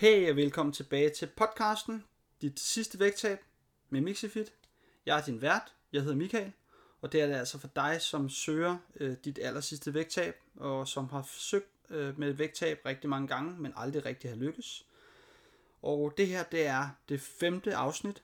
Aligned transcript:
Hej 0.00 0.30
og 0.30 0.36
velkommen 0.36 0.72
tilbage 0.72 1.10
til 1.10 1.26
podcasten 1.26 2.04
Dit 2.40 2.60
sidste 2.60 2.98
vægttab 2.98 3.38
med 3.90 4.00
Mixifit. 4.00 4.52
Jeg 5.06 5.18
er 5.18 5.24
din 5.24 5.42
vært, 5.42 5.74
jeg 5.92 6.02
hedder 6.02 6.16
Michael, 6.16 6.52
og 7.00 7.12
det 7.12 7.20
er 7.20 7.26
det 7.26 7.34
altså 7.34 7.58
for 7.58 7.68
dig, 7.68 8.00
som 8.00 8.28
søger 8.28 8.78
øh, 8.96 9.16
dit 9.24 9.38
aller 9.42 9.60
sidste 9.60 9.94
vægttab, 9.94 10.34
og 10.56 10.88
som 10.88 11.08
har 11.08 11.22
forsøgt 11.22 11.70
øh, 11.90 12.18
med 12.18 12.32
vægttab 12.32 12.80
rigtig 12.86 13.10
mange 13.10 13.28
gange, 13.28 13.60
men 13.60 13.72
aldrig 13.76 14.04
rigtig 14.04 14.30
har 14.30 14.36
lykkes. 14.36 14.86
Og 15.82 16.14
det 16.16 16.26
her, 16.26 16.42
det 16.42 16.66
er 16.66 16.88
det 17.08 17.20
femte 17.20 17.76
afsnit, 17.76 18.22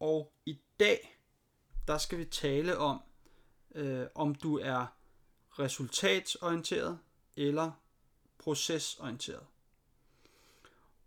og 0.00 0.32
i 0.46 0.58
dag, 0.80 1.18
der 1.86 1.98
skal 1.98 2.18
vi 2.18 2.24
tale 2.24 2.78
om, 2.78 3.00
øh, 3.74 4.06
om 4.14 4.34
du 4.34 4.58
er 4.58 4.86
resultatsorienteret 5.58 6.98
eller 7.36 7.72
procesorienteret. 8.38 9.46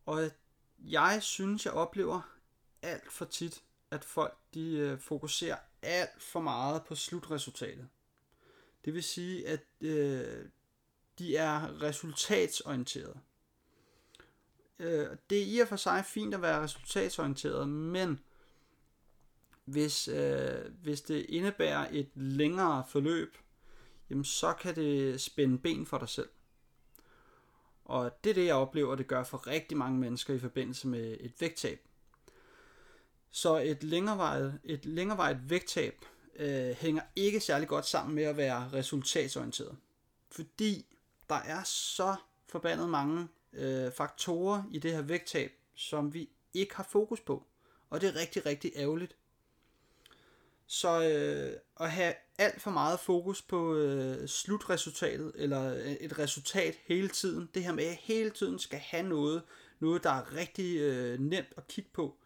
Og 0.09 0.31
jeg 0.79 1.23
synes, 1.23 1.65
jeg 1.65 1.73
oplever 1.73 2.21
alt 2.81 3.11
for 3.11 3.25
tit, 3.25 3.63
at 3.91 4.05
folk 4.05 4.37
de 4.53 4.71
øh, 4.71 4.99
fokuserer 4.99 5.57
alt 5.81 6.23
for 6.23 6.41
meget 6.41 6.83
på 6.83 6.95
slutresultatet. 6.95 7.89
Det 8.85 8.93
vil 8.93 9.03
sige, 9.03 9.47
at 9.47 9.59
øh, 9.81 10.45
de 11.19 11.35
er 11.35 11.81
resultatsorienterede. 11.81 13.19
Øh, 14.79 15.07
det 15.29 15.41
er 15.41 15.45
i 15.45 15.59
og 15.59 15.67
for 15.67 15.75
sig 15.75 16.05
fint 16.05 16.33
at 16.33 16.41
være 16.41 16.63
resultatsorienteret, 16.63 17.69
men 17.69 18.19
hvis, 19.65 20.07
øh, 20.07 20.73
hvis 20.81 21.01
det 21.01 21.25
indebærer 21.29 21.87
et 21.91 22.09
længere 22.15 22.83
forløb, 22.89 23.37
jamen 24.09 24.25
så 24.25 24.53
kan 24.53 24.75
det 24.75 25.21
spænde 25.21 25.57
ben 25.57 25.85
for 25.85 25.97
dig 25.97 26.09
selv. 26.09 26.29
Og 27.89 28.23
det 28.23 28.29
er 28.29 28.33
det, 28.33 28.45
jeg 28.45 28.55
oplever, 28.55 28.95
det 28.95 29.07
gør 29.07 29.23
for 29.23 29.47
rigtig 29.47 29.77
mange 29.77 29.99
mennesker 29.99 30.33
i 30.33 30.39
forbindelse 30.39 30.87
med 30.87 31.17
et 31.19 31.33
vægttab. 31.39 31.79
Så 33.31 33.57
et 33.57 33.83
længerevarigt, 33.83 34.53
et 34.63 34.85
længerevarigt 34.85 35.49
vægttab 35.49 36.05
øh, 36.35 36.69
hænger 36.69 37.01
ikke 37.15 37.39
særlig 37.39 37.67
godt 37.67 37.85
sammen 37.85 38.15
med 38.15 38.23
at 38.23 38.37
være 38.37 38.69
resultatsorienteret. 38.73 39.77
Fordi 40.31 40.85
der 41.29 41.35
er 41.35 41.63
så 41.63 42.15
forbandet 42.47 42.89
mange 42.89 43.27
øh, 43.53 43.91
faktorer 43.91 44.63
i 44.71 44.79
det 44.79 44.91
her 44.91 45.01
vægttab, 45.01 45.51
som 45.75 46.13
vi 46.13 46.29
ikke 46.53 46.75
har 46.75 46.87
fokus 46.89 47.19
på. 47.19 47.43
Og 47.89 48.01
det 48.01 48.09
er 48.09 48.15
rigtig, 48.15 48.45
rigtig 48.45 48.71
ærgerligt. 48.75 49.15
Så 50.71 51.03
øh, 51.03 51.57
at 51.79 51.91
have 51.91 52.13
alt 52.37 52.61
for 52.61 52.71
meget 52.71 52.99
fokus 52.99 53.41
på 53.41 53.75
øh, 53.75 54.27
slutresultatet, 54.27 55.31
eller 55.35 55.75
øh, 55.75 55.91
et 55.91 56.19
resultat 56.19 56.75
hele 56.85 57.07
tiden, 57.07 57.49
det 57.53 57.63
her 57.63 57.73
med 57.73 57.83
at 57.83 57.95
hele 57.95 58.29
tiden 58.29 58.59
skal 58.59 58.79
have 58.79 59.03
noget, 59.03 59.43
noget 59.79 60.03
der 60.03 60.09
er 60.09 60.35
rigtig 60.35 60.77
øh, 60.77 61.19
nemt 61.19 61.53
at 61.57 61.67
kigge 61.67 61.89
på, 61.93 62.17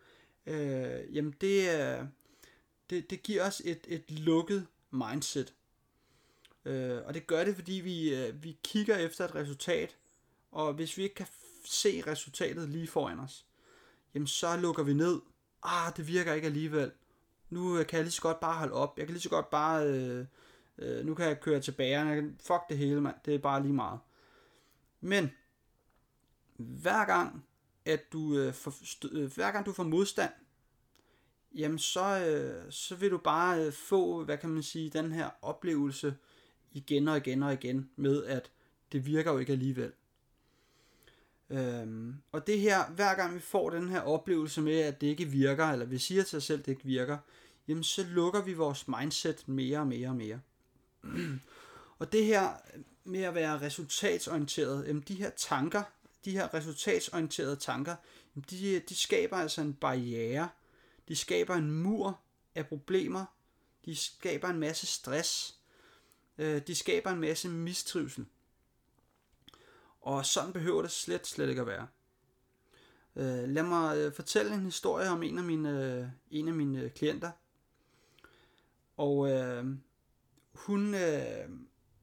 øh, 0.46 1.16
jamen 1.16 1.36
det, 1.42 1.80
øh, 1.80 2.06
det, 2.90 3.10
det 3.10 3.24
giver 3.24 3.48
os 3.48 3.62
et, 3.66 3.80
et 3.88 4.12
lukket 4.12 4.68
mindset. 4.92 5.54
Øh, 6.66 7.02
og 7.06 7.14
det 7.14 7.28
gør 7.28 7.44
det, 7.44 7.56
fordi 7.56 7.74
vi, 7.74 8.16
øh, 8.16 8.44
vi 8.44 8.58
kigger 8.64 8.98
efter 8.98 9.26
et 9.26 9.36
resultat, 9.36 9.98
og 10.52 10.74
hvis 10.74 10.98
vi 10.98 11.04
ikke 11.04 11.16
kan 11.16 11.28
se 11.66 12.04
resultatet 12.08 12.70
lige 12.70 12.88
foran 12.88 13.20
os, 13.20 13.46
jamen 14.14 14.28
så 14.28 14.58
lukker 14.58 14.84
vi 14.84 14.94
ned. 14.94 15.22
Ah, 15.64 15.94
det 15.98 16.08
virker 16.08 16.34
ikke 16.34 16.48
alligevel 16.48 16.92
nu 17.54 17.78
øh, 17.78 17.88
kan 17.88 17.98
jeg 17.98 18.04
lige 18.04 18.12
så 18.12 18.22
godt 18.22 18.40
bare 18.40 18.58
holde 18.58 18.74
op. 18.74 18.98
Jeg 18.98 19.06
kan 19.06 19.14
lige 19.14 19.22
så 19.22 19.30
godt 19.30 19.50
bare, 19.50 19.88
øh, 19.88 20.26
øh, 20.78 21.06
nu 21.06 21.14
kan 21.14 21.26
jeg 21.26 21.42
køre 21.42 21.60
tilbage. 21.60 22.00
Jeg 22.00 22.16
kan, 22.16 22.38
fuck 22.40 22.62
det 22.70 22.78
hele, 22.78 23.02
mand. 23.02 23.16
Det 23.26 23.36
er 23.36 23.40
bare 23.40 23.62
lige 23.62 23.74
meget. 23.74 24.00
Men, 25.02 25.32
hver 26.58 27.06
gang, 27.06 27.46
at 27.86 28.14
du, 28.14 28.38
øh, 28.38 28.54
for, 28.54 28.74
øh, 29.12 29.34
hver 29.36 29.52
gang 29.52 29.66
du 29.66 29.74
får 29.74 29.84
modstand, 29.84 30.32
jamen 31.56 31.80
så, 31.80 32.20
øh, 32.20 32.72
så 32.72 32.96
vil 32.96 33.12
du 33.12 33.18
bare 33.18 33.66
øh, 33.66 33.74
få, 33.74 34.24
hvad 34.24 34.38
kan 34.38 34.50
man 34.50 34.64
sige, 34.64 34.90
den 34.90 35.12
her 35.12 35.30
oplevelse 35.42 36.16
igen 36.72 37.08
og 37.08 37.18
igen 37.18 37.44
og 37.44 37.54
igen 37.54 37.90
med, 37.96 38.26
at 38.26 38.52
det 38.92 39.06
virker 39.06 39.32
jo 39.32 39.38
ikke 39.38 39.54
alligevel. 39.54 39.92
Øhm, 41.50 42.16
og 42.32 42.48
det 42.48 42.60
her, 42.60 42.92
hver 42.96 43.16
gang 43.16 43.36
vi 43.36 43.40
får 43.40 43.70
den 43.70 43.90
her 43.90 44.02
oplevelse 44.02 44.62
med, 44.62 44.80
at 44.80 45.02
det 45.02 45.08
ikke 45.08 45.26
virker, 45.26 45.66
eller 45.66 45.86
vi 45.86 45.98
siger 45.98 46.24
til 46.24 46.38
os 46.38 46.44
selv, 46.44 46.60
at 46.60 46.66
det 46.66 46.72
ikke 46.72 46.86
virker, 46.86 47.18
jamen 47.68 47.84
så 47.84 48.04
lukker 48.04 48.42
vi 48.42 48.54
vores 48.54 48.88
mindset 48.88 49.48
mere 49.48 49.80
og 49.80 49.88
mere 49.88 50.10
og 50.10 50.16
mere. 50.16 50.40
og 52.00 52.12
det 52.12 52.26
her 52.26 52.54
med 53.04 53.22
at 53.22 53.36
være 53.36 53.62
resultatsorienteret, 53.62 54.88
jamen 54.88 55.04
de 55.08 55.16
her 55.16 55.30
tanker, 55.30 55.84
de 56.26 56.32
her 56.32 56.54
resultatsorienterede 56.54 57.56
tanker, 57.56 57.96
jamen 58.36 58.46
de, 58.50 58.80
de 58.80 58.96
skaber 58.96 59.38
altså 59.38 59.62
en 59.62 59.74
barriere, 59.74 60.50
de 61.08 61.16
skaber 61.16 61.56
en 61.56 61.72
mur 61.72 62.20
af 62.56 62.68
problemer, 62.68 63.26
de 63.86 63.96
skaber 63.96 64.48
en 64.48 64.60
masse 64.60 64.88
stress, 64.88 65.60
øh, 66.38 66.62
de 66.68 66.76
skaber 66.76 67.12
en 67.12 67.20
masse 67.20 67.50
mistrivsel. 67.50 68.26
Og 70.02 70.26
sådan 70.26 70.54
behøver 70.54 70.82
det 70.82 70.92
slet, 70.92 71.28
slet 71.28 71.50
ikke 71.50 71.62
at 71.62 71.68
være. 71.68 71.88
Øh, 73.16 73.50
lad 73.50 73.64
mig 73.64 73.98
øh, 73.98 74.14
fortælle 74.14 74.54
en 74.54 74.66
historie 74.66 75.10
om 75.10 75.24
en 75.24 75.38
af 75.38 75.44
mine, 75.44 76.14
en 76.32 76.48
af 76.48 76.54
mine 76.54 76.90
klienter. 76.90 77.32
Og 78.98 79.32
øh, 79.32 79.66
hun, 80.54 80.94
øh, 80.94 81.50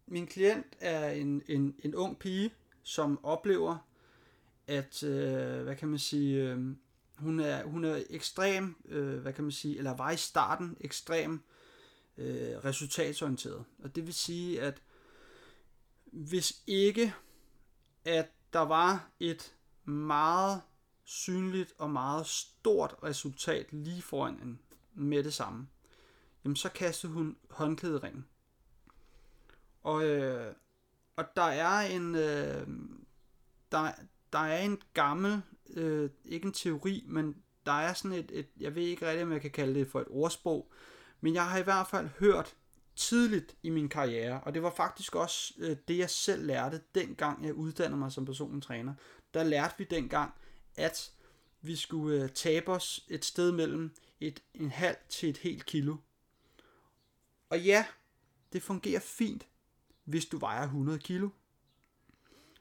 min 0.07 0.27
klient 0.27 0.67
er 0.81 1.11
en, 1.11 1.43
en, 1.49 1.75
en 1.79 1.95
ung 1.95 2.19
pige, 2.19 2.55
som 2.83 3.25
oplever, 3.25 3.79
at, 4.67 5.03
øh, 5.03 5.63
hvad 5.63 5.77
kan 5.77 5.89
man 5.89 5.99
sige, 5.99 6.51
øh, 6.51 6.77
hun 7.17 7.41
er, 7.41 7.65
hun 7.65 7.85
er 7.85 8.03
ekstrem, 8.11 8.77
øh, 8.85 9.19
hvad 9.19 9.33
kan 9.33 9.45
man 9.45 9.53
sige, 9.53 9.79
eller 9.79 9.97
var 9.97 10.11
i 10.11 10.17
starten 10.17 10.77
ekstrem 10.81 11.41
øh, 12.17 12.65
resultatorienteret. 12.65 13.65
Og 13.79 13.97
det 13.97 14.07
vil 14.07 14.15
sige, 14.15 14.63
at 14.63 14.83
hvis 16.05 16.63
ikke 16.67 17.15
at 18.05 18.31
der 18.53 18.61
var 18.61 19.11
et 19.21 19.55
meget 19.85 20.63
synligt 21.05 21.73
og 21.79 21.91
meget 21.91 22.27
stort 22.27 22.95
resultat 23.03 23.73
lige 23.73 24.03
foran 24.03 24.35
en 24.35 24.59
med 24.95 25.25
det 25.25 25.35
samme, 25.35 25.69
jamen 26.45 26.57
så 26.57 26.69
kastede 26.69 27.13
hun 27.13 27.37
håndklæderingen. 27.51 28.27
Og, 29.83 30.05
øh, 30.05 30.55
og 31.17 31.25
der 31.37 31.43
er 31.43 31.81
en 31.81 32.15
øh, 32.15 32.67
der, 33.73 33.93
der 34.33 34.39
er 34.39 34.63
en 34.63 34.79
gammel, 34.95 35.43
øh, 35.71 36.11
ikke 36.25 36.47
en 36.47 36.53
teori, 36.53 37.05
men 37.07 37.37
der 37.67 37.73
er 37.73 37.93
sådan 37.93 38.13
et, 38.19 38.31
et, 38.33 38.47
jeg 38.61 38.75
ved 38.75 38.83
ikke 38.83 39.09
rigtig, 39.09 39.23
om 39.23 39.33
jeg 39.33 39.41
kan 39.41 39.51
kalde 39.51 39.75
det 39.75 39.89
for 39.89 40.01
et 40.01 40.07
ordsprog, 40.11 40.73
men 41.21 41.35
jeg 41.35 41.49
har 41.49 41.59
i 41.59 41.63
hvert 41.63 41.87
fald 41.87 42.09
hørt 42.19 42.57
tidligt 42.97 43.57
i 43.63 43.71
min 43.71 43.89
karriere, 43.89 44.41
og 44.41 44.55
det 44.55 44.63
var 44.63 44.71
faktisk 44.77 45.15
også 45.15 45.55
øh, 45.59 45.77
det, 45.89 45.99
jeg 45.99 46.11
selv 46.11 46.47
lærte, 46.47 46.81
dengang 46.95 47.45
jeg 47.45 47.55
uddannede 47.55 47.99
mig 47.99 48.13
som 48.13 48.25
personlig 48.25 48.63
træner. 48.63 48.95
Der 49.35 49.43
lærte 49.43 49.75
vi 49.79 49.85
dengang, 49.85 50.35
at 50.77 51.11
vi 51.61 51.77
skulle 51.77 52.23
øh, 52.23 52.29
tabe 52.29 52.71
os 52.73 53.07
et 53.09 53.25
sted 53.25 53.53
mellem 53.53 53.95
et, 54.21 54.43
en 54.55 54.71
halv 54.71 54.97
til 55.09 55.29
et 55.31 55.37
helt 55.37 55.67
kilo. 55.67 55.97
Og 57.51 57.61
ja, 57.61 57.87
det 58.53 58.63
fungerer 58.63 59.01
fint, 59.01 59.49
hvis 60.05 60.27
du 60.27 60.39
vejer 60.39 60.63
100 60.63 60.99
kilo. 60.99 61.29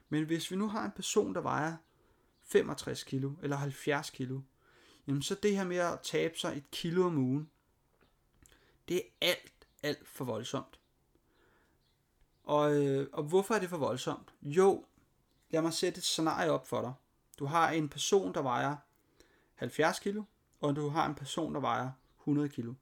Men 0.09 0.25
hvis 0.25 0.51
vi 0.51 0.55
nu 0.55 0.67
har 0.67 0.85
en 0.85 0.91
person, 0.91 1.35
der 1.35 1.41
vejer 1.41 1.77
65 2.43 3.03
kilo 3.03 3.31
eller 3.41 3.55
70 3.55 4.09
kilo, 4.09 4.41
jamen 5.07 5.21
så 5.21 5.35
det 5.35 5.55
her 5.55 5.63
med 5.63 5.77
at 5.77 5.99
tabe 6.03 6.37
sig 6.37 6.57
et 6.57 6.71
kilo 6.71 7.05
om 7.05 7.17
ugen, 7.17 7.49
det 8.87 8.97
er 8.97 9.01
alt 9.21 9.59
alt 9.83 10.07
for 10.07 10.25
voldsomt. 10.25 10.79
Og, 12.43 12.85
øh, 12.85 13.07
og 13.13 13.23
hvorfor 13.23 13.55
er 13.55 13.59
det 13.59 13.69
for 13.69 13.77
voldsomt? 13.77 14.33
Jo, 14.41 14.85
lad 15.49 15.61
mig 15.61 15.73
sætte 15.73 15.97
et 15.97 16.03
scenarie 16.03 16.51
op 16.51 16.67
for 16.67 16.81
dig. 16.81 16.93
Du 17.39 17.45
har 17.45 17.69
en 17.69 17.89
person, 17.89 18.33
der 18.33 18.41
vejer 18.41 18.75
70 19.55 19.99
kilo, 19.99 20.23
og 20.61 20.75
du 20.75 20.89
har 20.89 21.05
en 21.05 21.15
person, 21.15 21.53
der 21.53 21.59
vejer 21.59 21.91
100 22.19 22.49
kilo. 22.49 22.73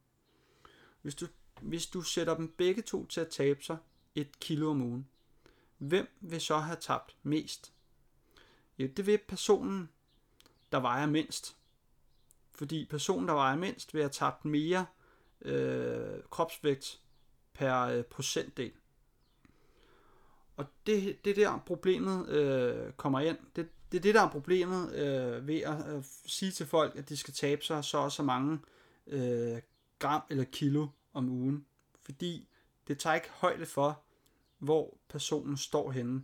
Hvis 1.02 1.14
du, 1.14 1.26
hvis 1.62 1.86
du 1.86 2.02
sætter 2.02 2.36
dem 2.36 2.54
begge 2.58 2.82
to 2.82 3.06
til 3.06 3.20
at 3.20 3.28
tabe 3.28 3.62
sig 3.62 3.76
et 4.14 4.40
kilo 4.40 4.70
om 4.70 4.82
ugen, 4.82 5.08
hvem 5.78 6.08
vil 6.20 6.40
så 6.40 6.58
have 6.58 6.76
tabt 6.80 7.16
mest? 7.22 7.72
Ja, 8.78 8.86
det 8.86 9.06
vil 9.06 9.18
personen, 9.28 9.88
der 10.72 10.80
vejer 10.80 11.06
mindst. 11.06 11.56
Fordi 12.54 12.86
personen, 12.90 13.28
der 13.28 13.34
vejer 13.34 13.56
mindst, 13.56 13.94
vil 13.94 14.02
have 14.02 14.10
tabt 14.10 14.44
mere 14.44 14.86
øh, 15.42 16.22
kropsvægt 16.30 17.00
per 17.52 17.80
øh, 17.80 18.04
procentdel. 18.04 18.72
Og 20.56 20.66
det, 20.86 21.24
det 21.24 21.36
der 21.36 21.58
problemet 21.66 22.28
øh, 22.28 22.92
kommer 22.92 23.20
ind. 23.20 23.38
Det, 23.56 23.68
det 23.92 23.98
er 23.98 24.02
det, 24.02 24.14
der 24.14 24.22
er 24.22 24.30
problemet 24.30 24.94
øh, 24.94 25.46
ved 25.46 25.60
at 25.60 25.96
øh, 25.96 26.04
sige 26.26 26.52
til 26.52 26.66
folk, 26.66 26.96
at 26.96 27.08
de 27.08 27.16
skal 27.16 27.34
tabe 27.34 27.64
sig 27.64 27.84
så 27.84 27.98
og 27.98 28.12
så 28.12 28.22
mange 28.22 28.58
øh, 29.06 29.58
gram 29.98 30.22
eller 30.30 30.44
kilo 30.44 30.86
om 31.12 31.28
ugen. 31.28 31.66
Fordi 32.04 32.48
det 32.88 32.98
tager 32.98 33.14
ikke 33.14 33.30
højde 33.30 33.66
for, 33.66 34.02
hvor 34.58 34.98
personen 35.08 35.56
står 35.56 35.90
henne. 35.90 36.22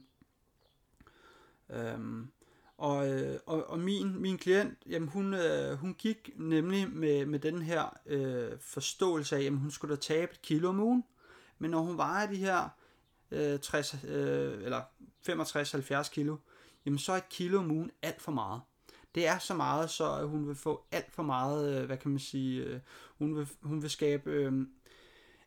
Øhm, 1.70 2.30
Og, 2.76 3.08
øh, 3.12 3.38
og, 3.46 3.66
og 3.66 3.78
min, 3.78 4.20
min 4.20 4.38
klient, 4.38 4.78
jamen 4.86 5.08
hun, 5.08 5.34
øh, 5.34 5.78
hun 5.78 5.94
gik 5.94 6.30
nemlig 6.36 6.90
med, 6.90 7.26
med 7.26 7.38
den 7.38 7.62
her 7.62 7.98
øh, 8.06 8.58
forståelse 8.60 9.36
af, 9.36 9.42
at 9.42 9.52
hun 9.52 9.70
skulle 9.70 9.96
da 9.96 10.00
tabe 10.00 10.32
et 10.32 10.42
kilo 10.42 10.68
om 10.68 10.80
ugen. 10.80 11.04
Men 11.58 11.70
når 11.70 11.80
hun 11.80 11.96
vejer 11.96 12.26
de 12.26 12.36
her 12.36 12.68
øh, 13.30 13.60
60, 13.60 13.94
øh, 14.04 14.64
eller 14.64 14.82
65-70 15.28 16.10
kilo, 16.10 16.36
jamen 16.86 16.98
så 16.98 17.12
er 17.12 17.16
et 17.16 17.28
kilo 17.28 17.58
om 17.58 17.70
ugen 17.70 17.90
alt 18.02 18.22
for 18.22 18.32
meget. 18.32 18.60
Det 19.14 19.26
er 19.26 19.38
så 19.38 19.54
meget, 19.54 19.90
så 19.90 20.20
øh, 20.20 20.28
hun 20.28 20.48
vil 20.48 20.54
få 20.54 20.84
alt 20.92 21.12
for 21.12 21.22
meget, 21.22 21.80
øh, 21.80 21.86
hvad 21.86 21.96
kan 21.96 22.10
man 22.10 22.20
sige, 22.20 22.62
øh, 22.62 22.80
hun, 23.18 23.36
vil, 23.36 23.48
hun 23.62 23.82
vil 23.82 23.90
skabe 23.90 24.30
øh, 24.30 24.66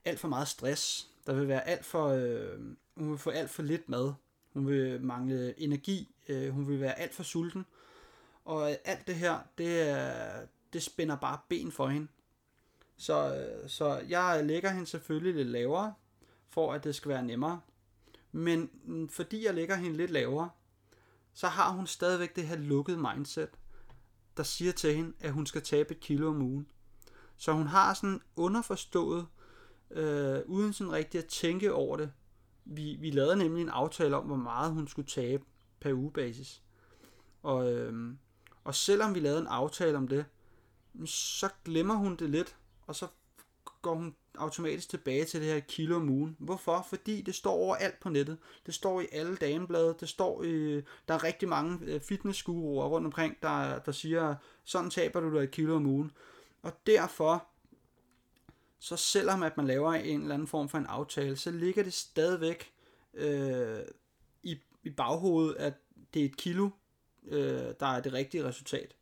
alt 0.06 0.20
for 0.20 0.28
meget 0.28 0.48
stress. 0.48 1.10
Der 1.26 1.34
vil 1.34 1.48
være 1.48 1.68
alt 1.68 1.86
for, 1.86 2.08
øh, 2.08 2.60
hun 2.98 3.10
vil 3.10 3.18
få 3.18 3.30
alt 3.30 3.50
for 3.50 3.64
lidt 3.64 3.90
mad. 3.90 4.14
Hun 4.54 4.68
vil 4.68 5.02
mangle 5.02 5.60
energi. 5.60 6.16
Øh, 6.30 6.50
hun 6.50 6.68
vil 6.68 6.82
være 6.82 7.00
alt 7.00 7.14
for 7.14 7.24
sulten. 7.24 7.66
Og 8.46 8.70
alt 8.70 9.08
det 9.08 9.16
her, 9.16 9.40
det, 9.58 9.98
det 10.74 10.84
spænder 10.84 11.16
bare 11.16 11.40
ben 11.50 11.72
for 11.72 11.88
hende. 11.88 12.08
Så, 12.98 13.48
så 13.68 14.02
jeg 14.10 14.46
lægger 14.46 14.70
hende 14.70 14.88
selvfølgelig 14.88 15.36
lidt 15.36 15.48
lavere, 15.48 15.94
for 16.50 16.74
at 16.74 16.84
det 16.84 16.96
skal 16.96 17.10
være 17.10 17.24
nemmere. 17.24 17.62
Men 18.32 18.70
mm, 18.84 19.10
fordi 19.10 19.46
jeg 19.46 19.54
lægger 19.54 19.76
hende 19.76 19.98
lidt 19.98 20.12
lavere, 20.12 20.50
så 21.38 21.48
har 21.48 21.72
hun 21.72 21.88
stadigvæk 21.88 22.36
det 22.36 22.48
her 22.48 22.56
lukkede 22.56 22.98
mindset, 22.98 23.50
der 24.38 24.44
siger 24.44 24.72
til 24.72 24.96
hende, 24.96 25.14
at 25.20 25.32
hun 25.32 25.46
skal 25.46 25.62
tabe 25.62 25.92
et 25.92 26.00
kilo 26.00 26.30
om 26.30 26.42
ugen. 26.42 26.72
Så 27.36 27.54
hun 27.54 27.68
har 27.68 27.94
sådan 27.94 28.22
underforstået, 28.36 29.28
øh, 29.92 30.40
uden 30.46 30.74
sådan 30.74 30.94
rigtig 30.94 31.18
at 31.18 31.26
tænke 31.26 31.74
over 31.74 31.98
det. 31.98 32.12
Vi, 32.66 32.98
vi 33.00 33.12
lavede 33.12 33.36
nemlig 33.36 33.62
en 33.62 33.70
aftale 33.70 34.16
om, 34.18 34.26
hvor 34.26 34.36
meget 34.36 34.72
hun 34.72 34.88
skulle 34.88 35.08
tabe 35.08 35.44
per 35.80 35.94
ugebasis. 35.94 36.64
Og, 37.44 37.74
øh, 37.74 38.14
og 38.64 38.76
selvom 38.76 39.16
vi 39.16 39.20
lavede 39.20 39.42
en 39.42 39.48
aftale 39.48 39.98
om 39.98 40.08
det, 40.08 40.26
så 41.06 41.50
glemmer 41.66 41.96
hun 41.96 42.16
det 42.16 42.30
lidt, 42.30 42.58
og 42.88 42.96
så 42.96 43.08
går 43.82 43.96
hun 43.96 44.16
automatisk 44.38 44.90
tilbage 44.90 45.26
til 45.26 45.42
det 45.42 45.50
her 45.50 45.60
kilo 45.60 45.96
om 45.96 46.10
ugen. 46.10 46.36
Hvorfor? 46.40 46.86
Fordi 46.90 47.22
det 47.22 47.36
står 47.36 47.52
overalt 47.52 48.00
på 48.00 48.10
nettet. 48.10 48.38
Det 48.66 48.74
står 48.74 49.02
i 49.02 49.08
alle 49.12 49.36
dameblade. 49.36 49.96
Det 50.00 50.10
står 50.10 50.44
i, 50.44 50.82
der 51.08 51.14
er 51.14 51.24
rigtig 51.24 51.50
mange 51.50 51.80
øh, 51.86 52.02
fitnessguruer 52.02 52.88
rundt 52.88 53.06
omkring, 53.06 53.38
der, 53.42 53.80
der 53.80 53.92
siger, 53.92 54.36
sådan 54.64 54.90
taber 54.90 55.20
du 55.20 55.36
dig 55.36 55.44
et 55.44 55.52
kilo 55.52 55.76
om 55.76 55.86
ugen. 55.86 56.12
Og 56.62 56.74
derfor, 56.86 57.48
så 58.80 58.96
selvom 58.96 59.44
at 59.44 59.58
man 59.58 59.68
laver 59.68 59.94
en 59.94 60.22
eller 60.22 60.34
anden 60.34 60.48
form 60.48 60.70
for 60.70 60.78
en 60.78 60.86
aftale, 60.86 61.36
så 61.36 61.52
ligger 61.52 61.84
det 61.84 61.94
stadigvæk 61.94 62.72
øh, 63.14 63.80
i, 64.44 64.60
i 64.84 64.90
baghovedet, 64.90 65.56
at 65.56 65.74
det 66.14 66.22
er 66.22 66.26
et 66.26 66.38
kilo, 66.38 66.70
øh, 67.28 67.74
der 67.80 67.88
er 67.88 68.02
det 68.02 68.14
rigtige 68.14 68.44
resultat. 68.44 68.96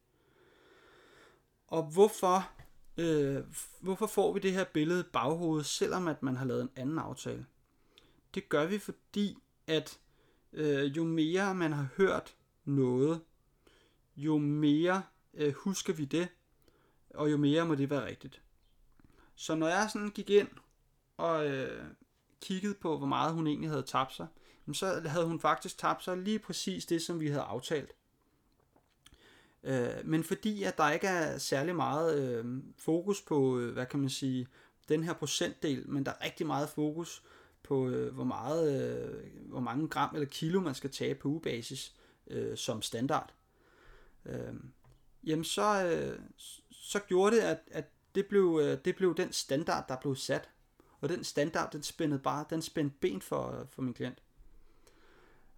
Og 1.67 1.83
hvorfor 1.83 2.49
Øh, 2.97 3.43
hvorfor 3.81 4.07
får 4.07 4.33
vi 4.33 4.39
det 4.39 4.51
her 4.51 4.63
billede 4.63 5.03
baghovedet, 5.03 5.65
selvom 5.65 6.07
at 6.07 6.23
man 6.23 6.35
har 6.35 6.45
lavet 6.45 6.61
en 6.61 6.69
anden 6.75 6.99
aftale? 6.99 7.45
Det 8.33 8.49
gør 8.49 8.65
vi, 8.65 8.79
fordi 8.79 9.37
at 9.67 9.99
øh, 10.53 10.97
jo 10.97 11.03
mere 11.03 11.55
man 11.55 11.71
har 11.73 11.87
hørt 11.97 12.35
noget, 12.65 13.21
jo 14.15 14.37
mere 14.37 15.03
øh, 15.33 15.53
husker 15.53 15.93
vi 15.93 16.05
det, 16.05 16.27
og 17.09 17.31
jo 17.31 17.37
mere 17.37 17.65
må 17.65 17.75
det 17.75 17.89
være 17.89 18.05
rigtigt. 18.05 18.41
Så 19.35 19.55
når 19.55 19.67
jeg 19.67 19.89
sådan 19.93 20.09
gik 20.09 20.29
ind 20.29 20.47
og 21.17 21.47
øh, 21.47 21.85
kiggede 22.41 22.73
på, 22.73 22.97
hvor 22.97 23.07
meget 23.07 23.33
hun 23.33 23.47
egentlig 23.47 23.69
havde 23.69 23.83
tabt 23.83 24.13
sig, 24.13 24.27
så 24.73 25.01
havde 25.05 25.25
hun 25.25 25.39
faktisk 25.39 25.77
tabt 25.77 26.03
sig 26.03 26.17
lige 26.17 26.39
præcis 26.39 26.85
det, 26.85 27.01
som 27.01 27.19
vi 27.19 27.27
havde 27.27 27.43
aftalt. 27.43 27.91
Øh, 29.65 29.89
men 30.03 30.23
fordi 30.23 30.63
at 30.63 30.77
der 30.77 30.91
ikke 30.91 31.07
er 31.07 31.37
særlig 31.37 31.75
meget 31.75 32.19
øh, 32.19 32.63
fokus 32.77 33.21
på, 33.21 33.59
øh, 33.59 33.73
hvad 33.73 33.85
kan 33.85 33.99
man 33.99 34.09
sige, 34.09 34.47
den 34.89 35.03
her 35.03 35.13
procentdel, 35.13 35.89
men 35.89 36.05
der 36.05 36.11
er 36.11 36.25
rigtig 36.25 36.47
meget 36.47 36.69
fokus 36.69 37.23
på, 37.63 37.87
øh, 37.87 38.13
hvor, 38.13 38.23
meget, 38.23 38.81
øh, 38.81 39.49
hvor 39.49 39.59
mange 39.59 39.87
gram 39.87 40.15
eller 40.15 40.27
kilo 40.27 40.59
man 40.59 40.75
skal 40.75 40.91
tage 40.91 41.15
på 41.15 41.27
ugebasis 41.27 41.95
øh, 42.27 42.57
som 42.57 42.81
standard. 42.81 43.33
Øh, 44.25 44.53
jamen 45.23 45.43
så, 45.43 45.85
øh, 45.85 46.19
så 46.71 46.99
gjorde 46.99 47.35
det, 47.35 47.41
at, 47.41 47.59
at 47.71 47.85
det, 48.15 48.25
blev, 48.25 48.59
øh, 48.63 48.77
det 48.85 48.95
blev 48.95 49.17
den 49.17 49.31
standard, 49.31 49.87
der 49.87 49.97
blev 50.01 50.15
sat. 50.15 50.49
Og 51.01 51.09
den 51.09 51.23
standard, 51.23 51.71
den 51.71 51.83
spændede 51.83 52.19
bare, 52.19 52.45
den 52.49 52.61
spændte 52.61 52.95
ben 52.99 53.21
for, 53.21 53.67
for 53.69 53.81
min 53.81 53.93
klient. 53.93 54.21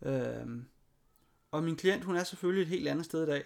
Øh, 0.02 0.48
og 1.52 1.64
min 1.64 1.76
klient, 1.76 2.04
hun 2.04 2.16
er 2.16 2.24
selvfølgelig 2.24 2.62
et 2.62 2.68
helt 2.68 2.88
andet 2.88 3.06
sted 3.06 3.24
i 3.24 3.26
dag 3.26 3.44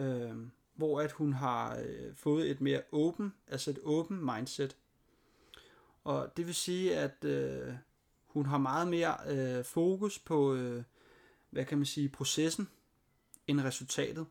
øh, 0.00 0.36
hvor 0.74 1.00
at 1.00 1.12
hun 1.12 1.32
har 1.32 1.76
øh, 1.76 2.14
fået 2.14 2.50
et 2.50 2.60
mere 2.60 2.82
åben, 2.92 3.34
altså 3.46 3.70
et 3.70 3.78
åben 3.82 4.24
mindset. 4.24 4.76
Og 6.04 6.36
det 6.36 6.46
vil 6.46 6.54
sige, 6.54 6.96
at 6.96 7.24
øh, 7.24 7.74
hun 8.26 8.46
har 8.46 8.58
meget 8.58 8.88
mere 8.88 9.16
øh, 9.26 9.64
fokus 9.64 10.18
på, 10.18 10.54
øh, 10.54 10.82
hvad 11.50 11.64
kan 11.64 11.78
man 11.78 11.86
sige, 11.86 12.08
processen, 12.08 12.68
end 13.46 13.60
resultatet. 13.60 14.26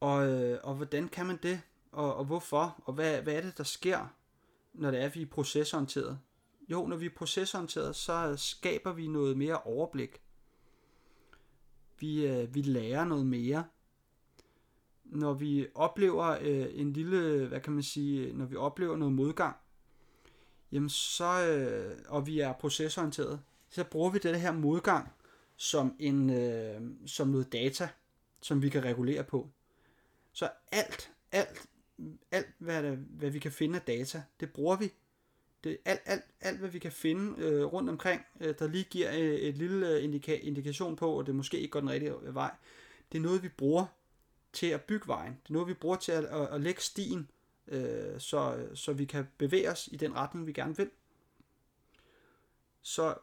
Og, 0.00 0.26
øh, 0.26 0.60
og 0.62 0.74
hvordan 0.74 1.08
kan 1.08 1.26
man 1.26 1.38
det, 1.42 1.60
og, 1.92 2.14
og 2.14 2.24
hvorfor, 2.24 2.82
og 2.84 2.94
hvad, 2.94 3.22
hvad 3.22 3.34
er 3.34 3.40
det, 3.40 3.58
der 3.58 3.64
sker, 3.64 4.14
når 4.72 4.90
det 4.90 5.00
er, 5.00 5.06
at 5.06 5.14
vi 5.14 5.22
er 5.22 5.26
procesorienteret? 5.26 6.18
Jo, 6.68 6.86
når 6.86 6.96
vi 6.96 7.06
er 7.06 7.14
procesorienteret, 7.16 7.96
så 7.96 8.34
skaber 8.36 8.92
vi 8.92 9.06
noget 9.06 9.36
mere 9.36 9.60
overblik. 9.62 10.20
Vi, 11.98 12.26
øh, 12.26 12.54
vi 12.54 12.62
lærer 12.62 13.04
noget 13.04 13.26
mere. 13.26 13.64
Når 15.04 15.34
vi 15.34 15.66
oplever 15.74 16.38
øh, 16.40 16.66
en 16.72 16.92
lille, 16.92 17.46
hvad 17.46 17.60
kan 17.60 17.72
man 17.72 17.82
sige, 17.82 18.32
når 18.32 18.44
vi 18.46 18.56
oplever 18.56 18.96
noget 18.96 19.14
modgang, 19.14 19.56
jamen 20.72 20.88
så, 20.88 21.46
øh, 21.46 21.98
og 22.08 22.26
vi 22.26 22.40
er 22.40 22.52
procesorienteret, 22.52 23.40
så 23.70 23.84
bruger 23.84 24.10
vi 24.10 24.18
det 24.18 24.40
her 24.40 24.52
modgang 24.52 25.12
som, 25.56 25.96
en, 25.98 26.30
øh, 26.30 26.80
som 27.06 27.28
noget 27.28 27.52
data, 27.52 27.88
som 28.40 28.62
vi 28.62 28.68
kan 28.68 28.84
regulere 28.84 29.24
på. 29.24 29.50
Så 30.32 30.50
alt, 30.72 31.12
alt, 31.32 31.66
alt 32.30 32.54
hvad, 32.58 32.82
hvad 32.96 33.30
vi 33.30 33.38
kan 33.38 33.52
finde 33.52 33.76
af 33.76 33.82
data, 33.82 34.22
det 34.40 34.52
bruger 34.52 34.76
vi 34.76 34.92
det, 35.66 35.78
alt, 35.84 36.00
alt, 36.04 36.24
alt, 36.40 36.58
hvad 36.58 36.68
vi 36.68 36.78
kan 36.78 36.92
finde 36.92 37.42
øh, 37.42 37.64
rundt 37.64 37.90
omkring, 37.90 38.26
øh, 38.40 38.54
der 38.58 38.66
lige 38.66 38.84
giver 38.84 39.12
øh, 39.12 39.18
et 39.18 39.56
lille 39.56 39.88
øh, 39.88 40.04
indika- 40.04 40.46
indikation 40.46 40.96
på, 40.96 41.18
at 41.18 41.26
det 41.26 41.34
måske 41.34 41.58
ikke 41.58 41.70
går 41.70 41.80
den 41.80 41.90
rigtige 41.90 42.14
øh, 42.22 42.34
vej, 42.34 42.54
det 43.12 43.18
er 43.18 43.22
noget, 43.22 43.42
vi 43.42 43.48
bruger 43.48 43.86
til 44.52 44.66
at 44.66 44.82
bygge 44.82 45.08
vejen. 45.08 45.32
Det 45.42 45.48
er 45.48 45.52
noget, 45.52 45.68
vi 45.68 45.74
bruger 45.74 45.96
til 45.96 46.12
at, 46.12 46.24
at, 46.24 46.48
at 46.48 46.60
lægge 46.60 46.80
stien, 46.80 47.30
øh, 47.68 48.20
så, 48.20 48.66
så 48.74 48.92
vi 48.92 49.04
kan 49.04 49.28
bevæge 49.38 49.70
os 49.70 49.88
i 49.92 49.96
den 49.96 50.14
retning, 50.14 50.46
vi 50.46 50.52
gerne 50.52 50.76
vil. 50.76 50.90
Så 52.82 53.14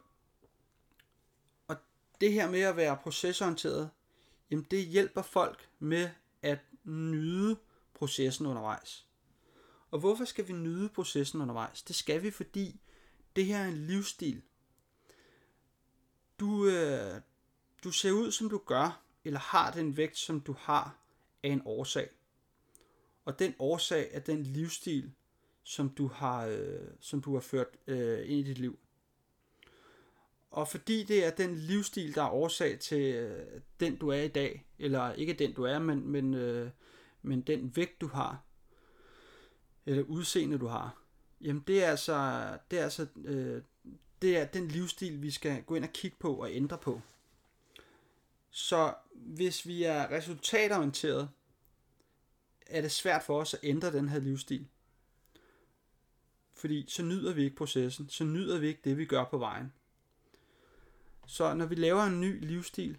og 1.67 1.75
det 2.21 2.33
her 2.33 2.49
med 2.49 2.61
at 2.61 2.75
være 2.75 2.97
procesorienteret, 2.97 3.89
jamen 4.51 4.67
det 4.71 4.85
hjælper 4.85 5.21
folk 5.21 5.69
med 5.79 6.09
at 6.41 6.59
nyde 6.83 7.57
processen 7.93 8.45
undervejs. 8.45 9.07
Og 9.93 9.99
hvorfor 9.99 10.25
skal 10.25 10.47
vi 10.47 10.53
nyde 10.53 10.89
processen 10.89 11.41
undervejs? 11.41 11.81
Det 11.81 11.95
skal 11.95 12.23
vi, 12.23 12.31
fordi 12.31 12.81
det 13.35 13.45
her 13.45 13.57
er 13.57 13.67
en 13.67 13.77
livsstil. 13.77 14.41
Du, 16.39 16.67
øh, 16.67 17.21
du 17.83 17.91
ser 17.91 18.11
ud, 18.11 18.31
som 18.31 18.49
du 18.49 18.57
gør, 18.57 19.03
eller 19.23 19.39
har 19.39 19.71
den 19.71 19.97
vægt, 19.97 20.17
som 20.17 20.41
du 20.41 20.55
har, 20.59 20.97
af 21.43 21.49
en 21.49 21.61
årsag. 21.65 22.09
Og 23.25 23.39
den 23.39 23.55
årsag 23.59 24.09
er 24.11 24.19
den 24.19 24.43
livsstil, 24.43 25.11
som 25.63 25.89
du 25.89 26.07
har, 26.07 26.45
øh, 26.45 26.87
som 26.99 27.21
du 27.21 27.33
har 27.33 27.41
ført 27.41 27.77
øh, 27.87 28.29
ind 28.29 28.39
i 28.39 28.43
dit 28.43 28.57
liv. 28.57 28.79
Og 30.51 30.67
fordi 30.67 31.03
det 31.03 31.25
er 31.25 31.31
den 31.31 31.55
livsstil, 31.55 32.15
der 32.15 32.23
er 32.23 32.31
årsag 32.31 32.79
til 32.79 33.15
øh, 33.15 33.61
den, 33.79 33.95
du 33.95 34.09
er 34.09 34.21
i 34.21 34.27
dag, 34.27 34.65
eller 34.79 35.13
ikke 35.13 35.33
den, 35.33 35.53
du 35.53 35.63
er, 35.63 35.79
men, 35.79 36.07
men, 36.07 36.33
øh, 36.33 36.69
men 37.21 37.41
den 37.41 37.75
vægt, 37.75 38.01
du 38.01 38.07
har, 38.07 38.43
eller 39.85 40.03
udseende 40.03 40.57
du 40.57 40.67
har, 40.67 40.97
jamen 41.41 41.63
det 41.67 41.83
er 41.83 41.89
altså, 41.89 42.47
det 42.71 42.79
er 42.79 42.83
altså 42.83 43.07
øh, 43.25 43.61
det 44.23 44.37
er 44.37 44.45
den 44.45 44.67
livsstil, 44.67 45.21
vi 45.21 45.31
skal 45.31 45.63
gå 45.63 45.75
ind 45.75 45.83
og 45.83 45.93
kigge 45.93 46.17
på 46.19 46.35
og 46.35 46.51
ændre 46.51 46.77
på. 46.77 47.01
Så 48.49 48.93
hvis 49.13 49.67
vi 49.67 49.83
er 49.83 50.11
resultatorienteret, 50.11 51.29
er 52.67 52.81
det 52.81 52.91
svært 52.91 53.23
for 53.23 53.41
os 53.41 53.53
at 53.53 53.59
ændre 53.63 53.91
den 53.91 54.09
her 54.09 54.19
livsstil. 54.19 54.67
Fordi 56.53 56.85
så 56.87 57.03
nyder 57.03 57.33
vi 57.33 57.43
ikke 57.43 57.55
processen, 57.55 58.09
så 58.09 58.23
nyder 58.23 58.59
vi 58.59 58.67
ikke 58.67 58.81
det, 58.83 58.97
vi 58.97 59.05
gør 59.05 59.23
på 59.23 59.37
vejen. 59.37 59.73
Så 61.27 61.53
når 61.53 61.65
vi 61.65 61.75
laver 61.75 62.03
en 62.03 62.21
ny 62.21 62.45
livsstil, 62.45 62.97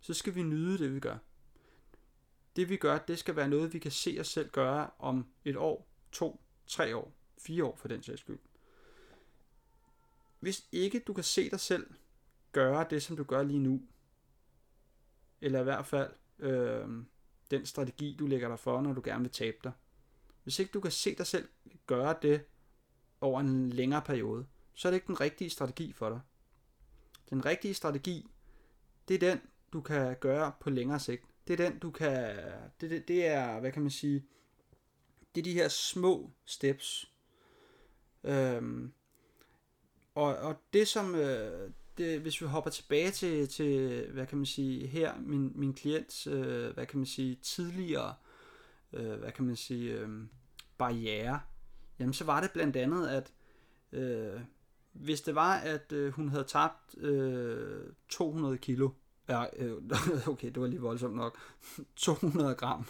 så 0.00 0.14
skal 0.14 0.34
vi 0.34 0.42
nyde 0.42 0.78
det, 0.78 0.94
vi 0.94 1.00
gør. 1.00 1.18
Det 2.56 2.68
vi 2.68 2.76
gør, 2.76 2.98
det 2.98 3.18
skal 3.18 3.36
være 3.36 3.48
noget, 3.48 3.72
vi 3.72 3.78
kan 3.78 3.90
se 3.90 4.16
os 4.20 4.28
selv 4.28 4.50
gøre 4.50 4.90
om 4.98 5.26
et 5.44 5.56
år, 5.56 5.89
to, 6.12 6.40
tre 6.66 6.96
år, 6.96 7.12
fire 7.38 7.64
år 7.64 7.76
for 7.76 7.88
den 7.88 8.02
sags 8.02 8.20
skyld. 8.20 8.38
Hvis 10.40 10.68
ikke 10.72 11.00
du 11.06 11.12
kan 11.12 11.24
se 11.24 11.50
dig 11.50 11.60
selv 11.60 11.86
gøre 12.52 12.86
det, 12.90 13.02
som 13.02 13.16
du 13.16 13.24
gør 13.24 13.42
lige 13.42 13.58
nu, 13.58 13.82
eller 15.40 15.60
i 15.60 15.64
hvert 15.64 15.86
fald 15.86 16.12
øh, 16.38 16.88
den 17.50 17.66
strategi, 17.66 18.16
du 18.18 18.26
lægger 18.26 18.48
dig 18.48 18.58
for, 18.58 18.80
når 18.80 18.92
du 18.92 19.00
gerne 19.04 19.22
vil 19.22 19.30
tabe 19.30 19.56
dig. 19.64 19.72
Hvis 20.42 20.58
ikke 20.58 20.72
du 20.72 20.80
kan 20.80 20.90
se 20.90 21.14
dig 21.14 21.26
selv 21.26 21.48
gøre 21.86 22.14
det 22.22 22.44
over 23.20 23.40
en 23.40 23.70
længere 23.70 24.02
periode, 24.02 24.46
så 24.74 24.88
er 24.88 24.90
det 24.90 24.96
ikke 24.96 25.06
den 25.06 25.20
rigtige 25.20 25.50
strategi 25.50 25.92
for 25.92 26.08
dig. 26.08 26.20
Den 27.30 27.44
rigtige 27.44 27.74
strategi, 27.74 28.30
det 29.08 29.14
er 29.14 29.30
den, 29.30 29.40
du 29.72 29.80
kan 29.80 30.16
gøre 30.20 30.52
på 30.60 30.70
længere 30.70 31.00
sigt. 31.00 31.24
Det 31.46 31.60
er 31.60 31.68
den, 31.68 31.78
du 31.78 31.90
kan... 31.90 32.36
Det, 32.80 32.90
det, 32.90 33.08
det 33.08 33.26
er, 33.26 33.60
hvad 33.60 33.72
kan 33.72 33.82
man 33.82 33.90
sige... 33.90 34.26
Det 35.34 35.40
er 35.40 35.44
de 35.44 35.54
her 35.54 35.68
små 35.68 36.30
steps. 36.44 37.12
Øhm, 38.24 38.92
og, 40.14 40.36
og 40.36 40.56
det 40.72 40.88
som... 40.88 41.14
Øh, 41.14 41.70
det, 41.98 42.20
hvis 42.20 42.40
vi 42.40 42.46
hopper 42.46 42.70
tilbage 42.70 43.10
til, 43.10 43.48
til, 43.48 44.06
hvad 44.12 44.26
kan 44.26 44.38
man 44.38 44.46
sige, 44.46 44.86
her, 44.86 45.14
min, 45.20 45.52
min 45.54 45.74
klients, 45.74 46.26
øh, 46.26 46.74
hvad 46.74 46.86
kan 46.86 46.98
man 46.98 47.06
sige, 47.06 47.34
tidligere, 47.34 48.14
øh, 48.92 49.12
hvad 49.12 49.32
kan 49.32 49.44
man 49.44 49.56
sige, 49.56 49.92
øh, 49.92 50.08
barriere, 50.78 51.40
jamen 51.98 52.14
så 52.14 52.24
var 52.24 52.40
det 52.40 52.50
blandt 52.50 52.76
andet, 52.76 53.08
at 53.08 53.32
øh, 53.92 54.40
hvis 54.92 55.20
det 55.20 55.34
var, 55.34 55.54
at 55.54 55.92
øh, 55.92 56.12
hun 56.12 56.28
havde 56.28 56.44
tabt 56.44 56.98
øh, 56.98 57.92
200 58.08 58.58
kilo, 58.58 58.90
ja, 59.28 59.44
øh, 59.56 59.76
okay, 60.32 60.48
det 60.48 60.60
var 60.60 60.66
lige 60.66 60.80
voldsomt 60.80 61.16
nok, 61.16 61.38
200 61.96 62.54
gram, 62.54 62.86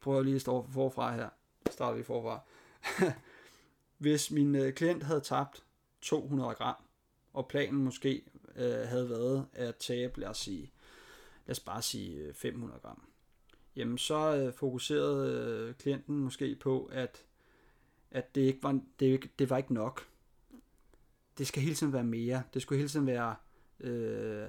prøver 0.00 0.22
lige 0.22 0.34
at 0.34 0.40
stå 0.40 0.66
forfra 0.70 1.14
her, 1.14 1.28
starter 1.70 1.96
vi 1.96 2.02
forfra, 2.02 2.40
hvis 3.98 4.30
min 4.30 4.54
øh, 4.54 4.72
klient 4.72 5.02
havde 5.02 5.20
tabt 5.20 5.64
200 6.00 6.54
gram, 6.54 6.76
og 7.32 7.48
planen 7.48 7.84
måske 7.84 8.22
øh, 8.56 8.88
havde 8.88 9.10
været 9.10 9.46
at 9.52 9.76
tabe, 9.76 10.20
lad 10.20 10.28
os 10.28 10.38
sige, 10.38 10.72
lad 11.46 11.52
os 11.52 11.60
bare 11.60 11.82
sige 11.82 12.16
øh, 12.16 12.34
500 12.34 12.80
gram, 12.80 13.02
jamen 13.76 13.98
så 13.98 14.36
øh, 14.36 14.52
fokuserede 14.52 15.32
øh, 15.32 15.74
klienten 15.74 16.18
måske 16.18 16.56
på, 16.56 16.90
at, 16.92 17.24
at 18.10 18.34
det 18.34 18.40
ikke 18.40 18.62
var, 18.62 18.80
det, 19.00 19.30
det 19.38 19.50
var 19.50 19.56
ikke 19.56 19.74
nok. 19.74 20.08
Det 21.38 21.46
skal 21.46 21.62
hele 21.62 21.74
tiden 21.74 21.92
være 21.92 22.04
mere. 22.04 22.42
Det 22.54 22.62
skulle 22.62 22.78
hele 22.78 22.88
tiden 22.88 23.06
være, 23.06 23.36
øh, 23.80 24.42
øh 24.42 24.48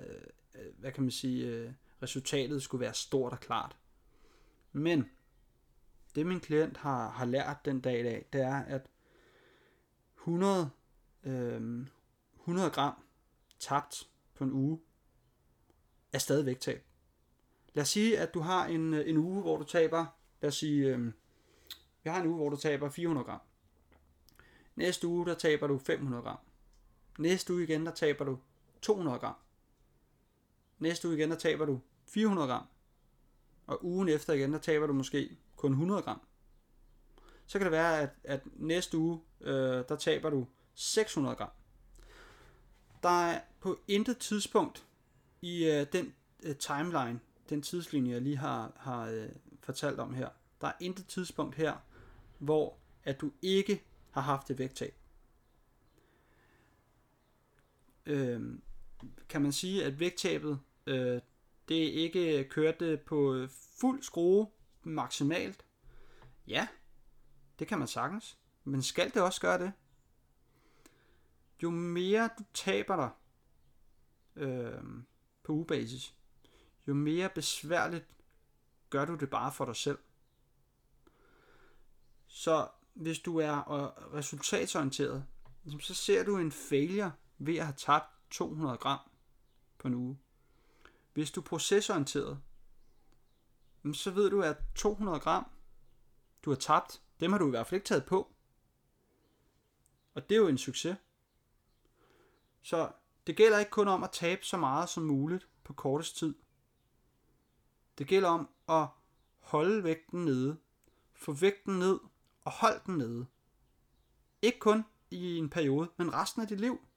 hvad 0.77 0.92
kan 0.92 1.04
man 1.04 1.12
sige, 1.12 1.48
øh, 1.48 1.72
resultatet 2.04 2.63
skulle 2.63 2.82
være 2.82 2.94
stort 2.94 3.32
og 3.32 3.39
klart. 3.39 3.77
Men 4.72 5.10
det 6.17 6.27
min 6.27 6.39
klient 6.39 6.77
har, 6.77 7.09
har 7.09 7.25
lært 7.25 7.65
den 7.65 7.81
dag 7.81 8.00
i 8.00 8.03
dag, 8.03 8.25
det 8.33 8.41
er, 8.41 8.55
at 8.55 8.89
100, 10.17 10.69
øh, 11.24 11.88
100 12.36 12.69
gram 12.69 12.93
tabt 13.59 14.09
på 14.33 14.43
en 14.43 14.51
uge 14.51 14.79
er 16.13 16.17
stadigvæk 16.17 16.50
vægttab. 16.50 16.83
Lad 17.74 17.81
os 17.81 17.89
sige, 17.89 18.19
at 18.19 18.33
du 18.33 18.39
har 18.39 18.65
en, 18.65 18.93
øh, 18.93 19.09
en 19.09 19.17
uge, 19.17 19.41
hvor 19.41 19.57
du 19.57 19.63
taber, 19.63 20.05
lad 20.41 20.47
os 20.47 20.55
sige, 20.55 20.95
øh, 20.95 21.05
vi 22.03 22.09
har 22.09 22.21
en 22.21 22.27
uge, 22.27 22.36
hvor 22.36 22.50
du 22.50 22.57
taber 22.57 22.89
400 22.89 23.25
gram. 23.25 23.41
Næste 24.75 25.07
uge, 25.07 25.25
der 25.25 25.36
taber 25.36 25.67
du 25.67 25.77
500 25.77 26.24
gram. 26.24 26.38
Næste 27.19 27.53
uge 27.53 27.63
igen, 27.63 27.86
der 27.86 27.91
taber 27.91 28.25
du 28.25 28.38
200 28.81 29.19
gram. 29.19 29.36
Næste 30.79 31.07
uge 31.07 31.17
igen, 31.17 31.31
der 31.31 31.38
taber 31.38 31.65
du 31.65 31.79
400 32.05 32.47
gram. 32.47 32.65
Og 33.67 33.86
ugen 33.86 34.09
efter 34.09 34.33
igen, 34.33 34.53
der 34.53 34.59
taber 34.59 34.88
du 34.88 34.93
måske 34.93 35.38
kun 35.57 35.71
100 35.71 36.01
gram. 36.01 36.21
Så 37.45 37.59
kan 37.59 37.65
det 37.65 37.71
være, 37.71 38.01
at, 38.01 38.09
at 38.23 38.41
næste 38.55 38.97
uge, 38.97 39.21
øh, 39.41 39.83
der 39.89 39.95
taber 39.95 40.29
du 40.29 40.47
600 40.75 41.35
gram. 41.35 41.49
Der 43.03 43.09
er 43.09 43.41
på 43.59 43.79
intet 43.87 44.17
tidspunkt 44.17 44.85
i 45.41 45.65
øh, 45.65 45.85
den 45.91 46.13
øh, 46.43 46.55
timeline, 46.55 47.19
den 47.49 47.61
tidslinje, 47.61 48.11
jeg 48.11 48.21
lige 48.21 48.37
har, 48.37 48.71
har 48.75 49.05
øh, 49.05 49.29
fortalt 49.61 49.99
om 49.99 50.13
her, 50.13 50.29
der 50.61 50.67
er 50.67 50.73
intet 50.79 51.07
tidspunkt 51.07 51.55
her, 51.55 51.75
hvor 52.37 52.77
at 53.03 53.21
du 53.21 53.31
ikke 53.41 53.83
har 54.11 54.21
haft 54.21 54.51
et 54.51 54.59
vægttab. 54.59 54.95
Øh, 58.05 58.41
kan 59.29 59.41
man 59.41 59.51
sige, 59.51 59.85
at 59.85 59.99
vægttabet, 59.99 60.59
øh, 60.87 61.21
det 61.69 61.87
er 61.87 61.91
ikke 62.03 62.43
kørt 62.49 62.81
øh, 62.81 62.99
på 62.99 63.33
øh, 63.33 63.49
fuld 63.79 64.03
skrue 64.03 64.47
maksimalt? 64.88 65.65
Ja, 66.48 66.67
det 67.60 67.67
kan 67.67 67.79
man 67.79 67.88
sagtens. 67.88 68.38
Men 68.63 68.82
skal 68.82 69.13
det 69.13 69.22
også 69.22 69.41
gøre 69.41 69.60
det? 69.60 69.74
Jo 71.63 71.70
mere 71.70 72.29
du 72.39 72.44
taber 72.53 72.96
dig 72.96 73.10
øh, 74.44 74.82
på 75.44 75.51
ugebasis, 75.51 76.15
jo 76.88 76.94
mere 76.94 77.29
besværligt 77.29 78.06
gør 78.89 79.06
du 79.06 79.15
det 79.15 79.29
bare 79.29 79.51
for 79.51 79.65
dig 79.65 79.75
selv. 79.75 80.00
Så 82.27 82.67
hvis 82.94 83.20
du 83.20 83.38
er 83.38 83.72
øh, 83.72 84.13
resultatsorienteret, 84.13 85.25
så 85.79 85.94
ser 85.94 86.24
du 86.24 86.38
en 86.38 86.51
failure 86.51 87.12
ved 87.38 87.56
at 87.58 87.65
have 87.65 87.75
tabt 87.77 88.06
200 88.32 88.77
gram 88.77 89.00
på 89.77 89.88
en 89.88 89.94
uge. 89.94 90.17
Hvis 91.13 91.32
du 91.32 91.41
er 91.41 91.46
procesorienteret, 91.46 92.41
så 93.94 94.12
ved 94.12 94.29
du, 94.29 94.41
at 94.41 94.58
200 94.75 95.20
gram, 95.20 95.46
du 96.46 96.50
har 96.50 96.58
tabt, 96.58 97.01
dem 97.20 97.32
har 97.32 97.39
du 97.39 97.48
i 97.48 97.50
hvert 97.50 97.67
fald 97.67 97.77
ikke 97.77 97.88
taget 97.88 98.06
på. 98.06 98.34
Og 100.13 100.29
det 100.29 100.36
er 100.36 100.39
jo 100.39 100.48
en 100.48 100.58
succes. 100.58 100.98
Så 102.62 102.91
det 103.27 103.38
gælder 103.38 103.60
ikke 103.60 103.72
kun 103.72 103.88
om 103.88 104.03
at 104.03 104.12
tabe 104.12 104.46
så 104.46 104.58
meget 104.58 104.89
som 104.89 105.03
muligt 105.03 105.48
på 105.63 105.74
kortest 105.74 106.17
tid. 106.17 106.36
Det 107.98 108.08
gælder 108.08 108.29
om 108.29 108.50
at 108.70 108.88
holde 109.39 109.84
vægten 109.84 110.25
nede, 110.25 110.58
få 111.13 111.34
vægten 111.34 111.79
ned 111.79 112.00
og 112.44 112.51
hold 112.51 112.82
den 112.86 112.98
nede. 112.98 113.25
Ikke 114.41 114.60
kun 114.60 114.86
i 115.12 115.38
en 115.38 115.50
periode, 115.50 115.89
men 115.98 116.13
resten 116.13 116.41
af 116.41 116.48
dit 116.48 116.60
liv. 116.60 116.88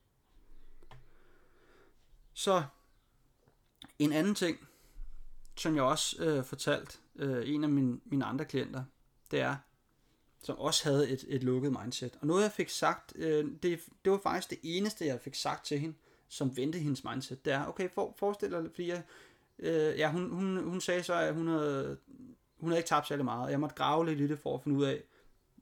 Så 2.32 2.64
en 3.98 4.12
anden 4.12 4.34
ting, 4.34 4.68
som 5.60 5.76
jeg 5.76 5.82
også 5.82 6.16
øh, 6.24 6.44
fortalt 6.44 7.00
øh, 7.16 7.54
en 7.54 7.64
af 7.64 7.70
mine, 7.70 8.00
mine 8.04 8.24
andre 8.24 8.44
klienter, 8.44 8.84
det 9.30 9.40
er, 9.40 9.56
som 10.42 10.58
også 10.58 10.84
havde 10.84 11.10
et, 11.10 11.24
et 11.28 11.42
lukket 11.42 11.72
mindset. 11.82 12.18
Og 12.20 12.26
noget 12.26 12.42
jeg 12.42 12.52
fik 12.52 12.68
sagt, 12.68 13.12
øh, 13.16 13.44
det, 13.62 13.80
det 14.04 14.12
var 14.12 14.20
faktisk 14.22 14.50
det 14.50 14.58
eneste 14.62 15.06
jeg 15.06 15.20
fik 15.20 15.34
sagt 15.34 15.66
til 15.66 15.78
hende, 15.78 15.94
som 16.28 16.56
vendte 16.56 16.78
hendes 16.78 17.04
mindset, 17.04 17.44
det 17.44 17.52
er, 17.52 17.66
okay, 17.66 17.90
for, 17.94 18.14
forestil 18.18 18.50
dig, 18.50 18.70
fordi 18.74 18.88
jeg, 18.88 19.02
øh, 19.58 19.98
ja, 19.98 20.10
hun, 20.10 20.30
hun, 20.30 20.64
hun 20.64 20.80
sagde 20.80 21.02
så, 21.02 21.14
at 21.14 21.34
hun 21.34 21.46
havde, 21.46 21.98
hun 22.60 22.70
havde 22.70 22.78
ikke 22.78 22.88
tabt 22.88 23.08
særlig 23.08 23.24
meget, 23.24 23.50
jeg 23.50 23.60
måtte 23.60 23.76
grave 23.76 24.06
lidt 24.06 24.20
i 24.20 24.26
det 24.26 24.38
for 24.38 24.54
at 24.54 24.62
finde 24.62 24.78
ud 24.78 24.84
af, 24.84 25.02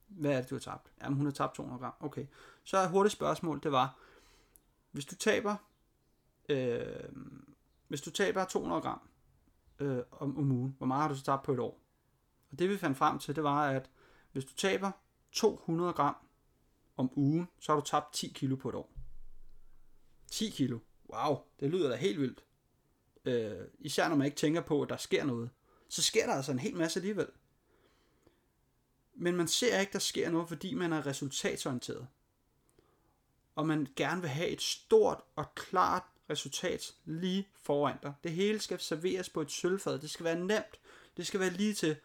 hvad 0.07 0.31
er 0.31 0.41
det, 0.41 0.49
du 0.49 0.55
har 0.55 0.59
tabt? 0.59 0.91
Jamen, 1.03 1.17
hun 1.17 1.25
har 1.25 1.33
tabt 1.33 1.55
200 1.55 1.79
gram. 1.79 1.93
Okay. 1.99 2.25
Så 2.63 2.77
et 2.77 2.89
hurtigt 2.89 3.13
spørgsmål, 3.13 3.59
det 3.63 3.71
var, 3.71 3.99
hvis 4.91 5.05
du 5.05 5.15
taber, 5.15 5.55
øh, 6.49 6.85
hvis 7.87 8.01
du 8.01 8.11
taber 8.11 8.45
200 8.45 8.81
gram 8.81 9.08
øh, 9.79 10.03
om, 10.11 10.37
om 10.37 10.51
ugen, 10.51 10.75
hvor 10.77 10.87
meget 10.87 11.01
har 11.01 11.09
du 11.09 11.15
så 11.15 11.23
tabt 11.23 11.43
på 11.43 11.53
et 11.53 11.59
år? 11.59 11.81
Og 12.51 12.59
det 12.59 12.69
vi 12.69 12.77
fandt 12.77 12.97
frem 12.97 13.19
til, 13.19 13.35
det 13.35 13.43
var, 13.43 13.69
at 13.69 13.89
hvis 14.31 14.45
du 14.45 14.53
taber 14.53 14.91
200 15.31 15.93
gram 15.93 16.15
om 16.97 17.11
ugen, 17.15 17.47
så 17.59 17.71
har 17.71 17.79
du 17.79 17.85
tabt 17.85 18.13
10 18.13 18.27
kilo 18.27 18.55
på 18.55 18.69
et 18.69 18.75
år. 18.75 18.93
10 20.31 20.49
kilo. 20.49 20.79
Wow, 21.13 21.37
det 21.59 21.69
lyder 21.69 21.89
da 21.89 21.95
helt 21.95 22.19
vildt. 22.19 22.43
Øh, 23.25 23.67
især 23.79 24.09
når 24.09 24.15
man 24.15 24.25
ikke 24.25 24.37
tænker 24.37 24.61
på, 24.61 24.81
at 24.81 24.89
der 24.89 24.97
sker 24.97 25.23
noget. 25.25 25.49
Så 25.89 26.01
sker 26.01 26.25
der 26.25 26.33
altså 26.33 26.51
en 26.51 26.59
hel 26.59 26.77
masse 26.77 26.99
alligevel. 26.99 27.27
Men 29.13 29.35
man 29.35 29.47
ser 29.47 29.79
ikke, 29.79 29.93
der 29.93 29.99
sker 29.99 30.29
noget, 30.29 30.47
fordi 30.47 30.73
man 30.73 30.93
er 30.93 31.05
resultatorienteret. 31.05 32.07
Og 33.55 33.67
man 33.67 33.87
gerne 33.95 34.21
vil 34.21 34.29
have 34.29 34.49
et 34.49 34.61
stort 34.61 35.21
og 35.35 35.55
klart 35.55 36.03
resultat 36.29 36.95
lige 37.05 37.47
foran 37.61 37.97
dig. 38.03 38.13
Det 38.23 38.31
hele 38.31 38.59
skal 38.59 38.79
serveres 38.79 39.29
på 39.29 39.41
et 39.41 39.51
sølvfad. 39.51 39.99
Det 39.99 40.09
skal 40.09 40.23
være 40.23 40.39
nemt. 40.39 40.79
Det 41.17 41.27
skal 41.27 41.39
være 41.39 41.49
lige 41.49 41.73
til. 41.73 41.95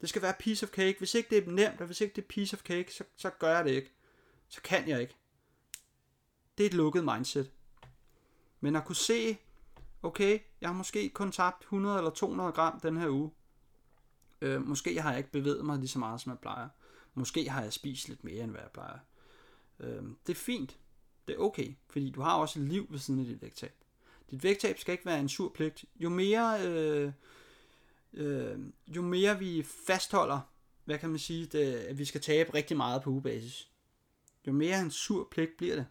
Det 0.00 0.08
skal 0.08 0.22
være 0.22 0.34
piece 0.38 0.66
of 0.66 0.70
cake. 0.70 0.98
Hvis 0.98 1.14
ikke 1.14 1.30
det 1.30 1.46
er 1.46 1.50
nemt, 1.50 1.80
og 1.80 1.86
hvis 1.86 2.00
ikke 2.00 2.16
det 2.16 2.22
er 2.22 2.28
piece 2.28 2.56
of 2.56 2.62
cake, 2.62 2.94
så, 2.94 3.04
så 3.16 3.30
gør 3.30 3.56
jeg 3.56 3.64
det 3.64 3.70
ikke. 3.70 3.92
Så 4.48 4.60
kan 4.62 4.88
jeg 4.88 5.00
ikke. 5.00 5.14
Det 6.58 6.64
er 6.64 6.68
et 6.68 6.74
lukket 6.74 7.04
mindset. 7.04 7.50
Men 8.60 8.76
at 8.76 8.84
kunne 8.84 8.96
se, 8.96 9.38
okay, 10.02 10.38
jeg 10.60 10.68
har 10.68 10.74
måske 10.74 11.08
kun 11.08 11.32
tabt 11.32 11.62
100 11.62 11.98
eller 11.98 12.10
200 12.10 12.52
gram 12.52 12.80
den 12.80 12.96
her 12.96 13.08
uge. 13.08 13.30
Øh, 14.40 14.66
måske 14.66 15.00
har 15.00 15.10
jeg 15.10 15.18
ikke 15.18 15.30
bevæget 15.30 15.64
mig 15.64 15.78
lige 15.78 15.88
så 15.88 15.98
meget, 15.98 16.20
som 16.20 16.30
jeg 16.30 16.38
plejer. 16.38 16.68
Måske 17.14 17.50
har 17.50 17.62
jeg 17.62 17.72
spist 17.72 18.08
lidt 18.08 18.24
mere, 18.24 18.44
end 18.44 18.50
hvad 18.50 18.60
jeg 18.60 18.70
plejer. 18.70 18.98
Øh, 19.80 20.02
det 20.26 20.32
er 20.32 20.38
fint. 20.38 20.78
Det 21.28 21.34
er 21.34 21.40
okay, 21.40 21.74
fordi 21.90 22.10
du 22.10 22.20
har 22.20 22.34
også 22.34 22.60
et 22.60 22.68
liv 22.68 22.86
ved 22.90 22.98
siden 22.98 23.20
af 23.20 23.26
dit 23.26 23.42
vægttab. 23.42 23.74
Dit 24.30 24.42
vægttab 24.42 24.78
skal 24.78 24.92
ikke 24.92 25.06
være 25.06 25.20
en 25.20 25.28
sur 25.28 25.48
pligt. 25.48 25.84
Jo 25.96 26.08
mere, 26.08 26.66
øh, 26.66 27.12
øh, 28.12 28.58
jo 28.86 29.02
mere 29.02 29.38
vi 29.38 29.62
fastholder, 29.62 30.40
hvad 30.84 30.98
kan 30.98 31.08
man 31.08 31.18
sige, 31.18 31.46
det, 31.46 31.74
at 31.74 31.98
vi 31.98 32.04
skal 32.04 32.20
tabe 32.20 32.54
rigtig 32.54 32.76
meget 32.76 33.02
på 33.02 33.10
ugebasis, 33.10 33.70
jo 34.46 34.52
mere 34.52 34.80
en 34.80 34.90
sur 34.90 35.28
pligt 35.30 35.56
bliver 35.56 35.74
det. 35.74 35.86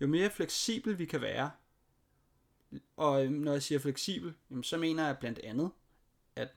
Jo 0.00 0.06
mere 0.06 0.30
fleksibel 0.30 0.98
vi 0.98 1.04
kan 1.04 1.20
være, 1.20 1.50
Og 2.96 3.24
øh, 3.24 3.30
når 3.30 3.52
jeg 3.52 3.62
siger 3.62 3.78
fleksibel, 3.78 4.34
jamen, 4.50 4.64
så 4.64 4.78
mener 4.78 5.06
jeg 5.06 5.18
blandt 5.18 5.38
andet, 5.38 5.70
at 6.36 6.48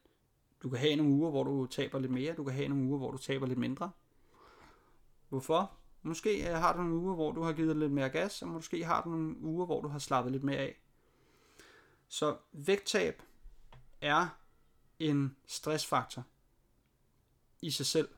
du 0.63 0.69
kan 0.69 0.79
have 0.79 0.95
nogle 0.95 1.11
uger, 1.11 1.29
hvor 1.29 1.43
du 1.43 1.65
taber 1.65 1.99
lidt 1.99 2.11
mere, 2.11 2.33
du 2.33 2.43
kan 2.43 2.53
have 2.53 2.67
nogle 2.67 2.83
uger, 2.83 2.97
hvor 2.97 3.11
du 3.11 3.17
taber 3.17 3.47
lidt 3.47 3.59
mindre. 3.59 3.91
Hvorfor? 5.29 5.77
Måske 6.03 6.49
øh, 6.49 6.55
har 6.55 6.73
du 6.73 6.79
nogle 6.79 6.95
uger, 6.95 7.15
hvor 7.15 7.31
du 7.31 7.41
har 7.41 7.53
givet 7.53 7.77
lidt 7.77 7.91
mere 7.91 8.09
gas, 8.09 8.41
og 8.41 8.47
måske 8.47 8.85
har 8.85 9.03
du 9.03 9.09
nogle 9.09 9.37
uger, 9.41 9.65
hvor 9.65 9.81
du 9.81 9.87
har 9.87 9.99
slappet 9.99 10.31
lidt 10.31 10.43
mere 10.43 10.57
af. 10.57 10.79
Så 12.07 12.37
vægttab 12.51 13.21
er 14.01 14.27
en 14.99 15.35
stressfaktor 15.47 16.23
i 17.61 17.71
sig 17.71 17.85
selv. 17.85 18.09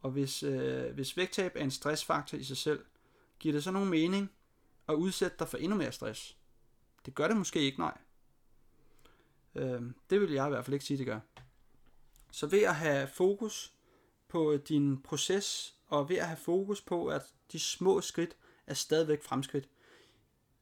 Og 0.00 0.10
hvis, 0.10 0.42
øh, 0.42 0.94
hvis 0.94 1.16
vægttab 1.16 1.52
er 1.56 1.64
en 1.64 1.70
stressfaktor 1.70 2.38
i 2.38 2.44
sig 2.44 2.56
selv, 2.56 2.84
giver 3.38 3.52
det 3.52 3.64
så 3.64 3.70
nogen 3.70 3.88
mening 3.88 4.30
at 4.88 4.94
udsætte 4.94 5.36
dig 5.38 5.48
for 5.48 5.56
endnu 5.56 5.76
mere 5.76 5.92
stress? 5.92 6.36
Det 7.06 7.14
gør 7.14 7.28
det 7.28 7.36
måske 7.36 7.60
ikke, 7.60 7.78
nej. 7.78 7.98
Øh, 9.54 9.82
det 10.10 10.20
vil 10.20 10.32
jeg 10.32 10.46
i 10.46 10.50
hvert 10.50 10.64
fald 10.64 10.74
ikke 10.74 10.86
sige, 10.86 10.98
det 10.98 11.06
gør. 11.06 11.20
Så 12.30 12.46
ved 12.46 12.62
at 12.62 12.74
have 12.74 13.08
fokus 13.08 13.74
på 14.28 14.52
øh, 14.52 14.60
din 14.68 15.02
proces, 15.02 15.74
og 15.86 16.08
ved 16.08 16.16
at 16.16 16.26
have 16.26 16.36
fokus 16.36 16.80
på, 16.80 17.06
at 17.06 17.22
de 17.52 17.58
små 17.58 18.00
skridt 18.00 18.36
er 18.66 18.74
stadigvæk 18.74 19.22
fremskridt, 19.22 19.68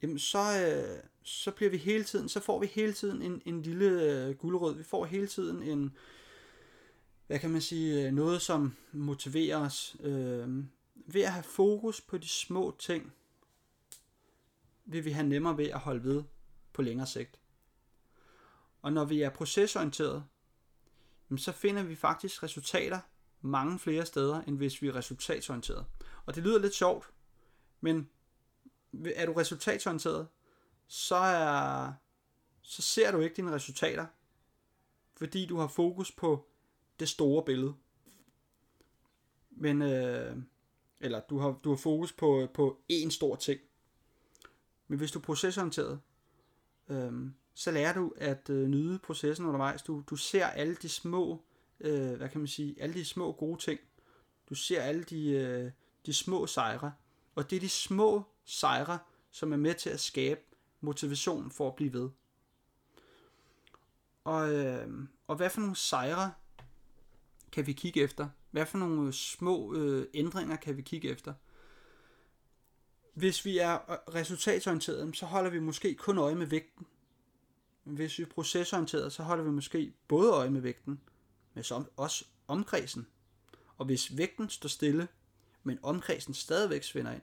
jamen 0.03 0.19
så, 0.19 0.39
øh, 0.39 1.03
så 1.23 1.51
bliver 1.51 1.71
vi 1.71 1.77
hele 1.77 2.05
tiden, 2.05 2.29
så 2.29 2.41
får 2.41 2.61
vi 2.61 2.67
hele 2.67 2.93
tiden 2.93 3.23
en, 3.23 3.43
en 3.45 3.63
lille 3.63 4.03
øh, 4.03 4.37
guldrød. 4.37 4.77
Vi 4.77 4.83
får 4.83 5.05
hele 5.05 5.27
tiden 5.27 5.63
en, 5.63 5.97
hvad 7.27 7.39
kan 7.39 7.51
man 7.51 7.61
sige, 7.61 8.07
øh, 8.07 8.13
noget 8.13 8.43
som 8.43 8.77
motiverer 8.93 9.57
os. 9.57 9.97
Øh, 10.01 10.65
ved 10.95 11.23
at 11.23 11.33
have 11.33 11.43
fokus 11.43 12.01
på 12.01 12.19
de 12.19 12.29
små 12.29 12.77
ting, 12.79 13.13
vil 14.85 15.05
vi 15.05 15.11
have 15.11 15.27
nemmere 15.27 15.57
ved 15.57 15.67
at 15.67 15.79
holde 15.79 16.05
ved 16.05 16.23
på 16.73 16.83
længere 16.83 17.07
sigt. 17.07 17.41
Og 18.83 18.93
når 18.93 19.05
vi 19.05 19.23
er 19.23 19.31
procesorienteret, 19.31 20.25
så 21.37 21.53
finder 21.53 21.83
vi 21.83 21.95
faktisk 21.95 22.43
resultater 22.43 23.01
mange 23.47 23.79
flere 23.79 24.07
steder, 24.07 24.43
end 24.43 24.57
hvis 24.57 24.83
vi 24.83 24.88
er 24.88 24.95
resultatsorienteret. 24.95 25.87
Og 26.26 26.35
det 26.35 26.43
lyder 26.43 26.59
lidt 26.59 26.75
sjovt, 26.75 27.11
men 27.81 28.09
er 29.15 29.26
du 29.26 29.33
resultatsorienteret, 29.33 30.29
så, 30.87 31.17
er, 31.17 31.93
så 32.62 32.83
ser 32.83 33.11
du 33.11 33.21
ikke 33.21 33.37
dine 33.37 33.53
resultater, 33.53 34.07
fordi 35.17 35.47
du 35.47 35.57
har 35.57 35.67
fokus 35.67 36.12
på 36.12 36.49
det 37.00 37.09
store 37.09 37.45
billede. 37.45 37.75
Men, 39.50 39.83
øh, 39.83 40.37
eller 41.00 41.21
du 41.21 41.38
har, 41.38 41.61
du 41.65 41.69
har 41.69 41.76
fokus 41.76 42.12
på, 42.12 42.49
på 42.55 42.81
én 42.93 43.11
stor 43.11 43.37
ting. 43.37 43.61
Men 44.88 44.99
hvis 44.99 45.12
du 45.12 45.19
er 45.19 45.23
procesorienteret, 45.23 46.00
øh, 46.88 47.12
så 47.55 47.71
lærer 47.71 47.95
du 47.95 48.12
at 48.17 48.50
øh, 48.50 48.69
nyde 48.69 48.99
processen 48.99 49.47
undervejs. 49.47 49.83
Du, 49.83 50.03
du 50.11 50.17
ser 50.17 50.47
alle 50.47 50.75
de 50.75 50.88
små, 50.88 51.45
øh, 51.80 52.12
hvad 52.12 52.28
kan 52.28 52.40
man 52.40 52.49
sige, 52.49 52.83
alle 52.83 52.95
de 52.95 53.04
små 53.04 53.33
gode 53.33 53.61
ting. 53.61 53.80
Du 54.49 54.54
ser 54.54 54.83
alle 54.83 55.02
de, 55.02 55.30
øh, 55.30 55.71
de 56.06 56.12
små 56.12 56.47
sejre. 56.47 56.92
Og 57.35 57.50
det 57.50 57.56
er 57.56 57.61
de 57.61 57.68
små 57.68 58.23
sejre, 58.45 58.99
som 59.30 59.52
er 59.52 59.56
med 59.56 59.75
til 59.75 59.90
at 59.90 60.00
skabe 60.00 60.40
motivation 60.80 61.50
for 61.50 61.68
at 61.68 61.75
blive 61.75 61.92
ved. 61.92 62.11
Og, 64.25 64.54
øh, 64.54 64.88
og 65.26 65.37
hvad 65.37 65.50
for 65.50 65.61
nogle 65.61 65.76
sejre 65.76 66.33
kan 67.52 67.66
vi 67.66 67.73
kigge 67.73 68.00
efter? 68.00 68.28
Hvad 68.50 68.66
for 68.66 68.78
nogle 68.78 69.12
små 69.12 69.75
øh, 69.75 70.06
ændringer 70.14 70.56
kan 70.56 70.76
vi 70.76 70.83
kigge 70.83 71.09
efter? 71.09 71.35
Hvis 73.14 73.45
vi 73.45 73.59
er 73.59 73.78
resultatorienterede, 74.14 75.14
så 75.14 75.26
holder 75.26 75.50
vi 75.50 75.59
måske 75.59 75.95
kun 75.95 76.18
øje 76.18 76.35
med 76.35 76.47
vægten. 76.47 76.87
Hvis 77.85 78.18
vi 78.18 78.23
er 78.23 78.26
procesorienterede, 78.26 79.11
så 79.11 79.23
holder 79.23 79.45
vi 79.45 79.50
måske 79.50 79.92
både 80.09 80.33
øje 80.33 80.50
med 80.50 80.61
vægten, 80.61 81.00
men 81.56 81.64
så 81.64 81.84
også 81.97 82.25
omkredsen. 82.49 83.06
Og 83.76 83.86
hvis 83.86 84.16
vægten 84.16 84.50
står 84.50 84.69
stille, 84.69 85.08
men 85.62 85.78
omkredsen 85.82 86.34
stadigvæk 86.34 86.82
svinder 86.82 87.12
ind, 87.12 87.23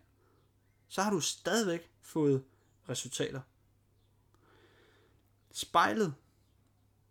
så 0.87 1.01
har 1.01 1.11
du 1.11 1.19
stadigvæk 1.19 1.91
fået 2.01 2.43
resultater. 2.89 3.41
Spejlet. 5.51 6.15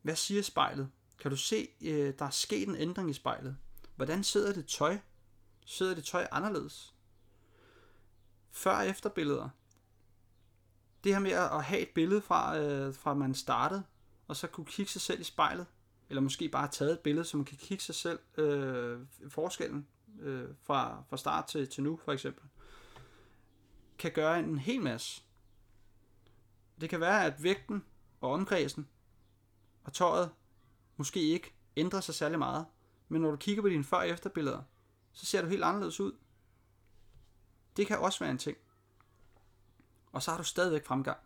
Hvad 0.02 0.16
siger 0.16 0.42
spejlet? 0.42 0.90
Kan 1.18 1.30
du 1.30 1.36
se, 1.36 1.68
øh, 1.80 2.14
der 2.18 2.24
er 2.24 2.30
sket 2.30 2.68
en 2.68 2.76
ændring 2.76 3.10
i 3.10 3.12
spejlet? 3.12 3.56
Hvordan 3.96 4.24
sidder 4.24 4.52
det 4.52 4.66
tøj? 4.66 4.98
Sidder 5.64 5.94
det 5.94 6.04
tøj 6.04 6.28
anderledes? 6.30 6.94
Før- 8.50 8.76
og 8.76 8.88
efterbilleder. 8.88 9.48
Det 11.04 11.12
her 11.12 11.20
med 11.20 11.30
at 11.30 11.64
have 11.64 11.80
et 11.80 11.90
billede 11.94 12.22
fra, 12.22 12.58
øh, 12.58 12.94
fra 12.94 13.14
man 13.14 13.34
startede, 13.34 13.84
og 14.28 14.36
så 14.36 14.46
kunne 14.46 14.66
kigge 14.66 14.92
sig 14.92 15.00
selv 15.00 15.20
i 15.20 15.24
spejlet, 15.24 15.66
eller 16.12 16.22
måske 16.22 16.48
bare 16.48 16.68
taget 16.68 16.92
et 16.92 17.00
billede, 17.00 17.24
så 17.24 17.36
man 17.36 17.46
kan 17.46 17.56
kigge 17.56 17.84
sig 17.84 17.94
selv 17.94 18.18
øh, 18.38 19.00
forskellen 19.28 19.86
øh, 20.20 20.48
fra, 20.62 21.02
fra 21.08 21.16
start 21.16 21.46
til, 21.46 21.68
til 21.68 21.82
nu, 21.82 21.96
for 22.04 22.12
eksempel, 22.12 22.44
kan 23.98 24.12
gøre 24.12 24.38
en 24.38 24.58
hel 24.58 24.80
masse. 24.80 25.22
Det 26.80 26.90
kan 26.90 27.00
være, 27.00 27.24
at 27.24 27.42
vægten 27.42 27.84
og 28.20 28.30
omkredsen 28.30 28.88
og 29.84 29.92
tøjet 29.92 30.30
måske 30.96 31.20
ikke 31.20 31.54
ændrer 31.76 32.00
sig 32.00 32.14
særlig 32.14 32.38
meget, 32.38 32.66
men 33.08 33.22
når 33.22 33.30
du 33.30 33.36
kigger 33.36 33.62
på 33.62 33.68
dine 33.68 33.84
før- 33.84 33.96
og 33.96 34.08
efterbilleder, 34.08 34.62
så 35.12 35.26
ser 35.26 35.42
du 35.42 35.48
helt 35.48 35.64
anderledes 35.64 36.00
ud. 36.00 36.12
Det 37.76 37.86
kan 37.86 37.98
også 37.98 38.18
være 38.18 38.30
en 38.30 38.38
ting. 38.38 38.56
Og 40.12 40.22
så 40.22 40.30
har 40.30 40.38
du 40.38 40.44
stadigvæk 40.44 40.86
fremgang. 40.86 41.18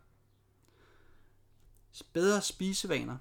Bedre 2.13 2.41
spisevaner. 2.41 3.17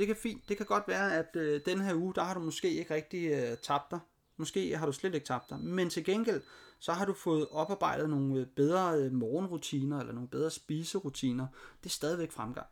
Det 0.00 0.06
kan 0.06 0.16
fint. 0.16 0.48
Det 0.48 0.56
kan 0.56 0.66
godt 0.66 0.88
være, 0.88 1.16
at 1.16 1.36
øh, 1.36 1.60
den 1.66 1.80
her 1.80 1.94
uge, 1.94 2.14
der 2.14 2.22
har 2.22 2.34
du 2.34 2.40
måske 2.40 2.70
ikke 2.70 2.94
rigtig 2.94 3.30
øh, 3.30 3.56
tabt 3.62 3.90
dig. 3.90 4.00
Måske 4.36 4.76
har 4.76 4.86
du 4.86 4.92
slet 4.92 5.14
ikke 5.14 5.26
tabt 5.26 5.50
dig. 5.50 5.60
Men 5.60 5.90
til 5.90 6.04
gengæld, 6.04 6.42
så 6.78 6.92
har 6.92 7.04
du 7.04 7.12
fået 7.12 7.48
oparbejdet 7.50 8.10
nogle 8.10 8.40
øh, 8.40 8.46
bedre 8.46 8.98
øh, 8.98 9.12
morgenrutiner, 9.12 10.00
eller 10.00 10.12
nogle 10.12 10.28
bedre 10.28 10.50
spiserutiner. 10.50 11.46
Det 11.82 11.86
er 11.86 11.90
stadigvæk 11.90 12.32
fremgang. 12.32 12.66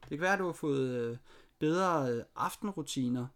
Det 0.00 0.08
kan 0.08 0.20
være, 0.20 0.32
at 0.32 0.38
du 0.38 0.44
har 0.44 0.52
fået 0.52 0.88
øh, 0.88 1.16
bedre 1.58 2.12
øh, 2.12 2.24
aftenrutiner, 2.34 3.26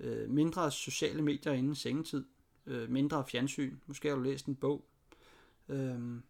øh, 0.00 0.30
mindre 0.30 0.70
sociale 0.70 1.22
medier 1.22 1.52
inden 1.52 1.74
sengetid, 1.74 2.24
mindre 2.88 3.24
fjernsyn, 3.28 3.76
måske 3.86 4.08
har 4.08 4.16
du 4.16 4.22
læst 4.22 4.46
en 4.46 4.56
bog. 4.56 4.84
Øhm, 5.68 6.22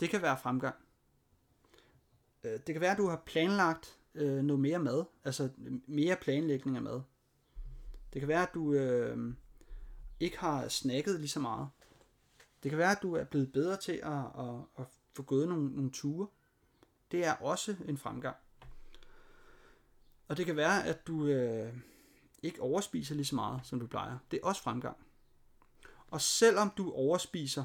det 0.00 0.10
kan 0.10 0.22
være 0.22 0.38
fremgang. 0.42 0.74
Det 2.42 2.64
kan 2.66 2.80
være, 2.80 2.92
at 2.92 2.98
du 2.98 3.08
har 3.08 3.22
planlagt 3.26 3.98
øh, 4.14 4.42
noget 4.42 4.60
mere 4.60 4.78
mad, 4.78 5.04
altså 5.24 5.50
mere 5.86 6.16
planlægning 6.16 6.76
af 6.76 6.82
mad. 6.82 7.00
Det 8.12 8.20
kan 8.20 8.28
være, 8.28 8.42
at 8.42 8.54
du 8.54 8.72
øh, 8.72 9.34
ikke 10.20 10.38
har 10.38 10.68
snakket 10.68 11.20
lige 11.20 11.28
så 11.28 11.40
meget. 11.40 11.68
Det 12.62 12.70
kan 12.70 12.78
være, 12.78 12.90
at 12.90 13.02
du 13.02 13.14
er 13.14 13.24
blevet 13.24 13.52
bedre 13.52 13.76
til 13.76 14.00
at, 14.02 14.24
at, 14.38 14.54
at 14.78 14.84
få 15.12 15.22
gået 15.22 15.48
nogle, 15.48 15.76
nogle 15.76 15.90
ture. 15.90 16.28
Det 17.10 17.26
er 17.26 17.32
også 17.32 17.76
en 17.88 17.98
fremgang. 17.98 18.36
Og 20.28 20.36
det 20.36 20.46
kan 20.46 20.56
være, 20.56 20.86
at 20.86 21.06
du 21.06 21.26
øh, 21.26 21.74
ikke 22.42 22.62
overspiser 22.62 23.14
lige 23.14 23.26
så 23.26 23.34
meget, 23.34 23.60
som 23.64 23.80
du 23.80 23.86
plejer. 23.86 24.18
Det 24.30 24.40
er 24.42 24.46
også 24.46 24.62
fremgang. 24.62 24.96
Og 26.10 26.20
selvom 26.20 26.70
du 26.76 26.92
overspiser, 26.92 27.64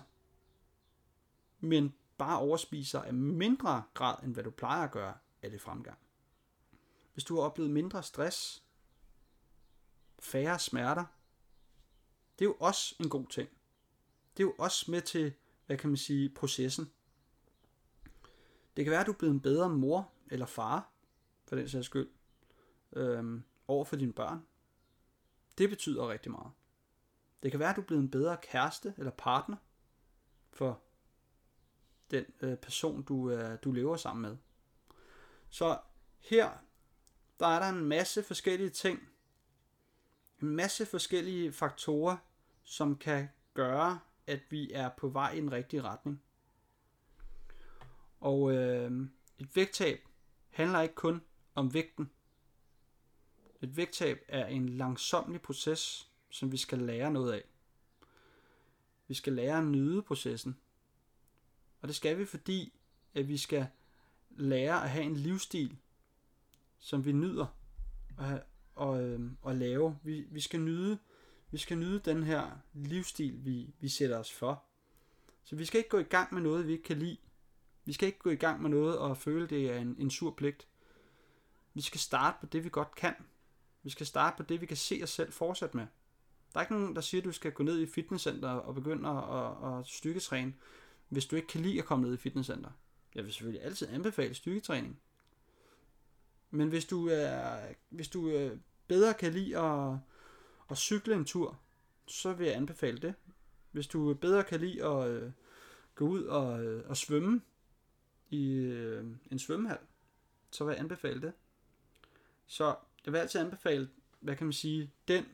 men 1.59 1.93
bare 2.17 2.39
overspiser 2.39 3.01
af 3.01 3.13
mindre 3.13 3.83
grad, 3.93 4.23
end 4.23 4.33
hvad 4.33 4.43
du 4.43 4.49
plejer 4.49 4.83
at 4.83 4.91
gøre, 4.91 5.13
er 5.41 5.49
det 5.49 5.61
fremgang. 5.61 5.97
Hvis 7.19 7.23
du 7.25 7.35
har 7.35 7.41
oplevet 7.41 7.71
mindre 7.71 8.03
stress, 8.03 8.63
færre 10.19 10.59
smerter, 10.59 11.05
det 12.39 12.45
er 12.45 12.49
jo 12.49 12.57
også 12.59 12.95
en 12.99 13.09
god 13.09 13.27
ting. 13.27 13.49
Det 14.37 14.43
er 14.43 14.47
jo 14.47 14.55
også 14.57 14.91
med 14.91 15.01
til, 15.01 15.33
hvad 15.65 15.77
kan 15.77 15.89
man 15.89 15.97
sige, 15.97 16.29
processen. 16.29 16.91
Det 18.77 18.85
kan 18.85 18.91
være, 18.91 18.99
at 18.99 19.05
du 19.05 19.11
er 19.11 19.17
blevet 19.17 19.33
en 19.33 19.39
bedre 19.39 19.69
mor 19.69 20.11
eller 20.31 20.45
far, 20.45 20.91
for 21.45 21.55
den 21.55 21.69
sags 21.69 21.85
skyld, 21.85 22.09
øhm, 22.93 23.43
over 23.67 23.85
for 23.85 23.95
dine 23.95 24.13
børn. 24.13 24.45
Det 25.57 25.69
betyder 25.69 26.09
rigtig 26.09 26.31
meget. 26.31 26.51
Det 27.43 27.51
kan 27.51 27.59
være, 27.59 27.69
at 27.69 27.75
du 27.75 27.81
er 27.81 27.85
blevet 27.85 28.03
en 28.03 28.11
bedre 28.11 28.37
kæreste 28.41 28.93
eller 28.97 29.11
partner 29.11 29.57
for 30.49 30.81
den 32.11 32.25
øh, 32.41 32.57
person, 32.57 33.03
du, 33.03 33.31
øh, 33.31 33.57
du 33.63 33.71
lever 33.71 33.97
sammen 33.97 34.21
med. 34.21 34.37
Så 35.49 35.79
her, 36.19 36.68
der 37.39 37.47
er 37.47 37.59
der 37.59 37.69
en 37.69 37.85
masse 37.85 38.23
forskellige 38.23 38.69
ting, 38.69 39.09
en 40.41 40.47
masse 40.49 40.85
forskellige 40.85 41.51
faktorer, 41.51 42.17
som 42.63 42.97
kan 42.97 43.29
gøre, 43.53 43.99
at 44.27 44.39
vi 44.49 44.71
er 44.71 44.89
på 44.97 45.07
vej 45.07 45.31
i 45.31 45.37
en 45.37 45.51
rigtig 45.51 45.83
retning. 45.83 46.21
Og 48.19 48.51
øh, 48.53 48.91
et 49.37 49.55
vægttab 49.55 49.99
handler 50.49 50.81
ikke 50.81 50.95
kun 50.95 51.21
om 51.55 51.73
vægten. 51.73 52.11
Et 53.61 53.77
vægttab 53.77 54.19
er 54.27 54.45
en 54.45 54.69
langsomlig 54.69 55.41
proces, 55.41 56.11
som 56.29 56.51
vi 56.51 56.57
skal 56.57 56.79
lære 56.79 57.11
noget 57.11 57.33
af. 57.33 57.43
Vi 59.07 59.13
skal 59.13 59.33
lære 59.33 59.57
at 59.57 59.65
nyde 59.65 60.01
processen. 60.01 60.57
Og 61.81 61.87
det 61.87 61.95
skal 61.95 62.17
vi, 62.17 62.25
fordi 62.25 62.79
at 63.13 63.27
vi 63.27 63.37
skal 63.37 63.67
lære 64.29 64.83
at 64.83 64.89
have 64.89 65.05
en 65.05 65.15
livsstil, 65.15 65.77
som 66.79 67.05
vi 67.05 67.11
nyder 67.11 67.45
at, 68.19 68.43
og, 68.75 69.03
øh, 69.03 69.31
at 69.47 69.55
lave. 69.55 69.97
Vi, 70.03 70.25
vi, 70.31 70.39
skal 70.39 70.59
nyde, 70.59 70.97
vi 71.51 71.57
skal 71.57 71.77
nyde 71.77 71.99
den 71.99 72.23
her 72.23 72.49
livsstil, 72.73 73.45
vi, 73.45 73.73
vi 73.79 73.89
sætter 73.89 74.17
os 74.17 74.31
for. 74.31 74.63
Så 75.43 75.55
vi 75.55 75.65
skal 75.65 75.77
ikke 75.77 75.89
gå 75.89 75.97
i 75.97 76.03
gang 76.03 76.33
med 76.33 76.41
noget, 76.41 76.67
vi 76.67 76.71
ikke 76.71 76.83
kan 76.83 76.99
lide. 76.99 77.17
Vi 77.85 77.93
skal 77.93 78.07
ikke 78.07 78.19
gå 78.19 78.29
i 78.29 78.35
gang 78.35 78.61
med 78.61 78.69
noget 78.69 78.97
og 78.97 79.17
føle, 79.17 79.47
det 79.47 79.71
er 79.71 79.77
en, 79.77 79.95
en 79.99 80.09
sur 80.09 80.31
pligt. 80.31 80.67
Vi 81.73 81.81
skal 81.81 81.99
starte 81.99 82.37
på 82.39 82.45
det, 82.45 82.63
vi 82.63 82.69
godt 82.69 82.95
kan. 82.95 83.15
Vi 83.83 83.89
skal 83.89 84.05
starte 84.05 84.37
på 84.37 84.43
det, 84.43 84.61
vi 84.61 84.65
kan 84.65 84.77
se 84.77 84.99
os 85.03 85.09
selv 85.09 85.31
fortsætte 85.31 85.77
med. 85.77 85.87
Der 86.53 86.59
er 86.59 86.61
ikke 86.61 86.73
nogen, 86.73 86.95
der 86.95 87.01
siger, 87.01 87.21
at 87.21 87.25
du 87.25 87.31
skal 87.31 87.51
gå 87.51 87.63
ned 87.63 87.79
i 87.79 87.85
fitnesscenter 87.85 88.49
og 88.49 88.75
begynde 88.75 89.09
at, 89.09 89.35
at, 89.37 89.79
at 89.79 89.87
styrketræne, 89.87 90.53
hvis 91.09 91.25
du 91.25 91.35
ikke 91.35 91.47
kan 91.47 91.61
lide 91.61 91.79
at 91.79 91.85
komme 91.85 92.05
ned 92.05 92.13
i 92.13 92.17
fitnesscenter. 92.17 92.69
Jeg 93.15 93.23
vil 93.23 93.33
selvfølgelig 93.33 93.63
altid 93.63 93.87
anbefale 93.87 94.33
styrketræning. 94.33 94.99
Men 96.51 96.69
hvis 96.69 96.85
du, 96.85 97.07
er, 97.07 97.59
hvis 97.89 98.07
du 98.07 98.29
øh, 98.29 98.57
bedre 98.87 99.13
kan 99.13 99.33
lide 99.33 99.57
at, 99.57 99.97
at 100.69 100.77
cykle 100.77 101.15
en 101.15 101.25
tur, 101.25 101.59
så 102.07 102.33
vil 102.33 102.47
jeg 102.47 102.55
anbefale 102.55 102.97
det. 102.97 103.13
Hvis 103.71 103.87
du 103.87 104.09
øh, 104.09 104.15
bedre 104.15 104.43
kan 104.43 104.59
lide 104.59 104.85
at 104.85 105.09
øh, 105.09 105.31
gå 105.95 106.07
ud 106.07 106.23
og, 106.23 106.63
øh, 106.63 106.89
og 106.89 106.97
svømme 106.97 107.41
i 108.29 108.53
øh, 108.53 109.05
en 109.31 109.39
svømmehal, 109.39 109.77
så 110.51 110.65
vil 110.65 110.71
jeg 110.71 110.79
anbefale 110.79 111.21
det. 111.21 111.33
Så 112.47 112.75
jeg 113.05 113.13
vil 113.13 113.19
altid 113.19 113.39
anbefale, 113.39 113.89
hvad 114.19 114.35
kan 114.35 114.45
man 114.45 114.53
sige, 114.53 114.91
den 115.07 115.25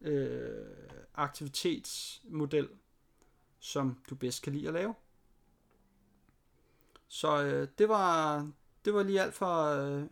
øh, 0.00 0.66
aktivitetsmodel, 1.14 2.68
som 3.58 3.98
du 4.10 4.14
bedst 4.14 4.42
kan 4.42 4.52
lide 4.52 4.68
at 4.68 4.74
lave. 4.74 4.94
Så 7.08 7.42
øh, 7.42 7.68
det 7.78 7.88
var 7.88 8.50
det 8.84 8.94
var 8.94 9.02
lige 9.02 9.20
alt 9.20 9.34
for 9.34 9.64
øh, 9.64 10.06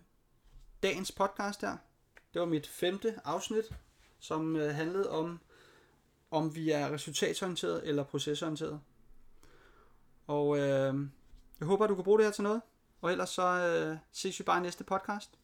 dagens 0.83 1.13
podcast 1.13 1.61
her. 1.61 1.77
Det 2.35 2.41
var 2.41 2.47
mit 2.47 2.67
femte 2.67 3.21
afsnit, 3.25 3.65
som 4.19 4.57
øh, 4.57 4.75
handlede 4.75 5.11
om, 5.11 5.41
om 6.31 6.55
vi 6.55 6.71
er 6.71 6.93
resultatorienteret 6.93 7.89
eller 7.89 8.05
procesorienteret. 8.05 8.81
Og 10.27 10.59
øh, 10.59 10.95
jeg 11.61 11.67
håber, 11.69 11.87
du 11.87 11.95
kan 11.95 12.05
bruge 12.05 12.19
det 12.19 12.27
her 12.27 12.33
til 12.33 12.43
noget. 12.45 12.63
Og 13.01 13.13
ellers 13.13 13.31
så 13.31 13.43
øh, 13.43 13.97
ses 14.13 14.39
vi 14.39 14.45
bare 14.45 14.59
i 14.59 14.63
næste 14.63 14.85
podcast. 14.85 15.39